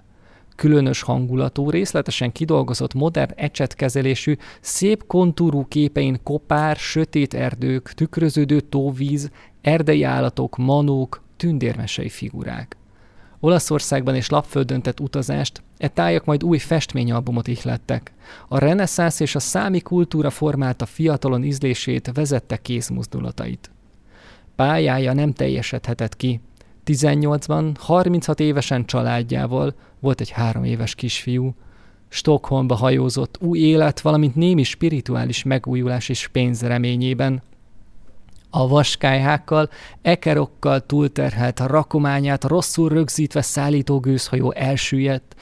Különös 0.56 1.02
hangulatú, 1.02 1.70
részletesen 1.70 2.32
kidolgozott 2.32 2.94
modern 2.94 3.32
ecsetkezelésű, 3.36 4.36
szép 4.60 5.08
kontúrú 5.08 5.65
képein 5.67 6.20
kopár, 6.24 6.76
sötét 6.76 7.34
erdők, 7.34 7.94
tükröződő 7.94 8.60
tóvíz, 8.60 9.32
erdei 9.62 10.04
állatok, 10.04 10.58
manók, 10.58 11.22
tündérmesei 11.38 12.10
figurák. 12.10 12.78
Olaszországban 13.39 14.15
és 14.15 14.30
Lapföldön 14.30 14.82
tett 14.82 15.00
utazást, 15.00 15.63
e 15.82 15.88
tájak 15.88 16.26
majd 16.26 16.44
új 16.44 16.58
festményalbumot 16.58 17.48
ihlettek. 17.48 18.13
A 18.48 18.58
reneszánsz 18.58 19.20
és 19.20 19.36
a 19.36 19.39
számi 19.39 19.80
kultúra 19.80 20.30
formálta 20.30 20.86
fiatalon 20.86 21.44
ízlését, 21.44 22.12
vezette 22.13 22.58
kézmozdulatait. 22.58 23.72
Pályája 24.56 25.13
nem 25.13 25.34
teljesedhetett 25.34 26.15
ki. 26.15 26.41
18-ban, 26.86 27.74
36 27.80 28.39
évesen 28.39 28.86
családjával, 28.86 29.74
volt 30.00 30.22
egy 30.22 30.30
három 30.30 30.63
éves 30.63 30.96
kisfiú, 30.96 31.56
Stockholmba 32.10 32.76
hajózott 32.76 33.38
új 33.41 33.60
élet, 33.60 34.02
valamint 34.02 34.36
némi 34.36 34.63
spirituális 34.63 35.44
megújulás 35.44 36.10
és 36.10 36.28
pénz 36.28 36.62
reményében, 36.62 37.41
a 38.54 38.67
vaskályhákkal, 38.67 39.70
ekerokkal 40.02 40.86
túlterhelt 40.86 41.60
rakományát 41.60 42.44
rosszul 42.44 42.89
rögzítve 42.89 43.41
szállító 43.41 44.00
gőzhajó 44.00 44.52
elsüllyedt, 44.52 45.36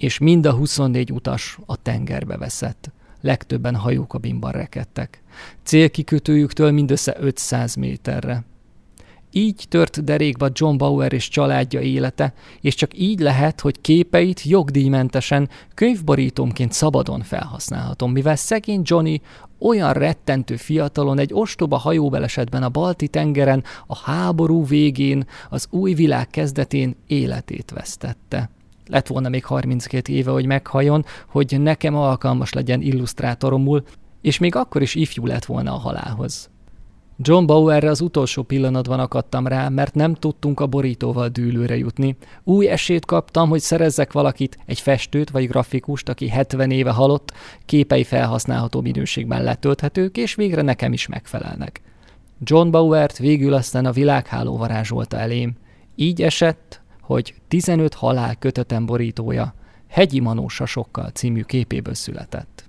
és 0.00 0.18
mind 0.18 0.46
a 0.46 0.52
24 0.52 1.12
utas 1.12 1.58
a 1.66 1.76
tengerbe 1.76 2.36
veszett. 2.36 2.90
Legtöbben 3.20 3.76
hajókabinban 3.76 4.52
rekedtek. 4.52 5.22
Célkikötőjüktől 5.62 6.70
mindössze 6.70 7.16
500 7.18 7.74
méterre. 7.74 8.44
Így 9.32 9.64
tört 9.68 10.04
derékba 10.04 10.48
John 10.52 10.76
Bauer 10.76 11.12
és 11.12 11.28
családja 11.28 11.80
élete, 11.80 12.34
és 12.60 12.74
csak 12.74 12.98
így 12.98 13.20
lehet, 13.20 13.60
hogy 13.60 13.80
képeit 13.80 14.42
jogdíjmentesen 14.42 15.48
könyvborítómként 15.74 16.72
szabadon 16.72 17.20
felhasználhatom, 17.20 18.12
mivel 18.12 18.36
szegény 18.36 18.82
Johnny 18.84 19.20
olyan 19.58 19.92
rettentő 19.92 20.56
fiatalon 20.56 21.18
egy 21.18 21.30
ostoba 21.32 21.76
hajóbelesetben 21.76 22.62
a 22.62 22.68
Balti 22.68 23.08
tengeren, 23.08 23.64
a 23.86 23.96
háború 23.96 24.66
végén, 24.66 25.26
az 25.50 25.66
új 25.70 25.94
világ 25.94 26.26
kezdetén 26.26 26.96
életét 27.06 27.70
vesztette. 27.70 28.50
Lett 28.90 29.06
volna 29.06 29.28
még 29.28 29.44
32 29.44 30.12
éve, 30.12 30.30
hogy 30.30 30.46
meghajon, 30.46 31.04
hogy 31.26 31.56
nekem 31.60 31.94
alkalmas 31.94 32.52
legyen 32.52 32.80
illusztrátoromul, 32.80 33.82
és 34.20 34.38
még 34.38 34.54
akkor 34.54 34.82
is 34.82 34.94
ifjú 34.94 35.26
lett 35.26 35.44
volna 35.44 35.72
a 35.72 35.78
halálhoz. 35.78 36.50
John 37.22 37.46
Bauerre 37.46 37.90
az 37.90 38.00
utolsó 38.00 38.42
pillanatban 38.42 39.00
akadtam 39.00 39.46
rá, 39.46 39.68
mert 39.68 39.94
nem 39.94 40.14
tudtunk 40.14 40.60
a 40.60 40.66
borítóval 40.66 41.28
dűlőre 41.28 41.76
jutni. 41.76 42.16
Új 42.44 42.68
esélyt 42.68 43.04
kaptam, 43.04 43.48
hogy 43.48 43.60
szerezzek 43.60 44.12
valakit, 44.12 44.58
egy 44.66 44.80
festőt 44.80 45.30
vagy 45.30 45.48
grafikust, 45.48 46.08
aki 46.08 46.28
70 46.28 46.70
éve 46.70 46.90
halott, 46.90 47.32
képei 47.66 48.04
felhasználható 48.04 48.80
minőségben 48.80 49.42
letölthetők, 49.42 50.16
és 50.16 50.34
végre 50.34 50.62
nekem 50.62 50.92
is 50.92 51.06
megfelelnek. 51.06 51.80
John 52.38 52.70
Bauert 52.70 53.18
végül 53.18 53.52
aztán 53.52 53.86
a 53.86 53.92
világháló 53.92 54.56
varázsolta 54.56 55.16
elém. 55.16 55.52
Így 55.94 56.22
esett, 56.22 56.79
hogy 57.10 57.34
15 57.48 57.94
halál 57.94 58.34
kötetem 58.38 58.86
borítója 58.86 59.54
Hegyi 59.88 60.20
Manósa 60.20 60.66
sokkal 60.66 61.08
című 61.08 61.42
képéből 61.42 61.94
született. 61.94 62.64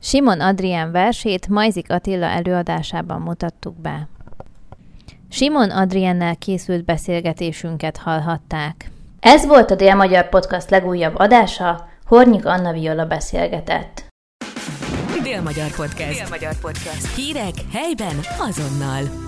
Simon 0.00 0.40
Adrián 0.40 0.90
versét 0.90 1.48
Majzik 1.48 1.90
Attila 1.90 2.26
előadásában 2.26 3.20
mutattuk 3.20 3.80
be. 3.80 4.08
Simon 5.28 5.70
Adriennel 5.70 6.36
készült 6.36 6.84
beszélgetésünket 6.84 7.96
hallhatták. 7.96 8.90
Ez 9.20 9.46
volt 9.46 9.70
a 9.70 9.74
Dél-Magyar 9.74 10.28
Podcast 10.28 10.70
legújabb 10.70 11.14
adása, 11.14 11.88
Hornyik 12.04 12.46
Anna 12.46 12.72
Viola 12.72 13.06
beszélgetett. 13.06 14.04
Dél-Magyar 15.22 15.74
Podcast. 15.76 16.18
Dél-Magyar 16.18 16.60
Podcast. 16.60 17.14
Hírek 17.14 17.54
helyben 17.72 18.16
azonnal. 18.38 19.25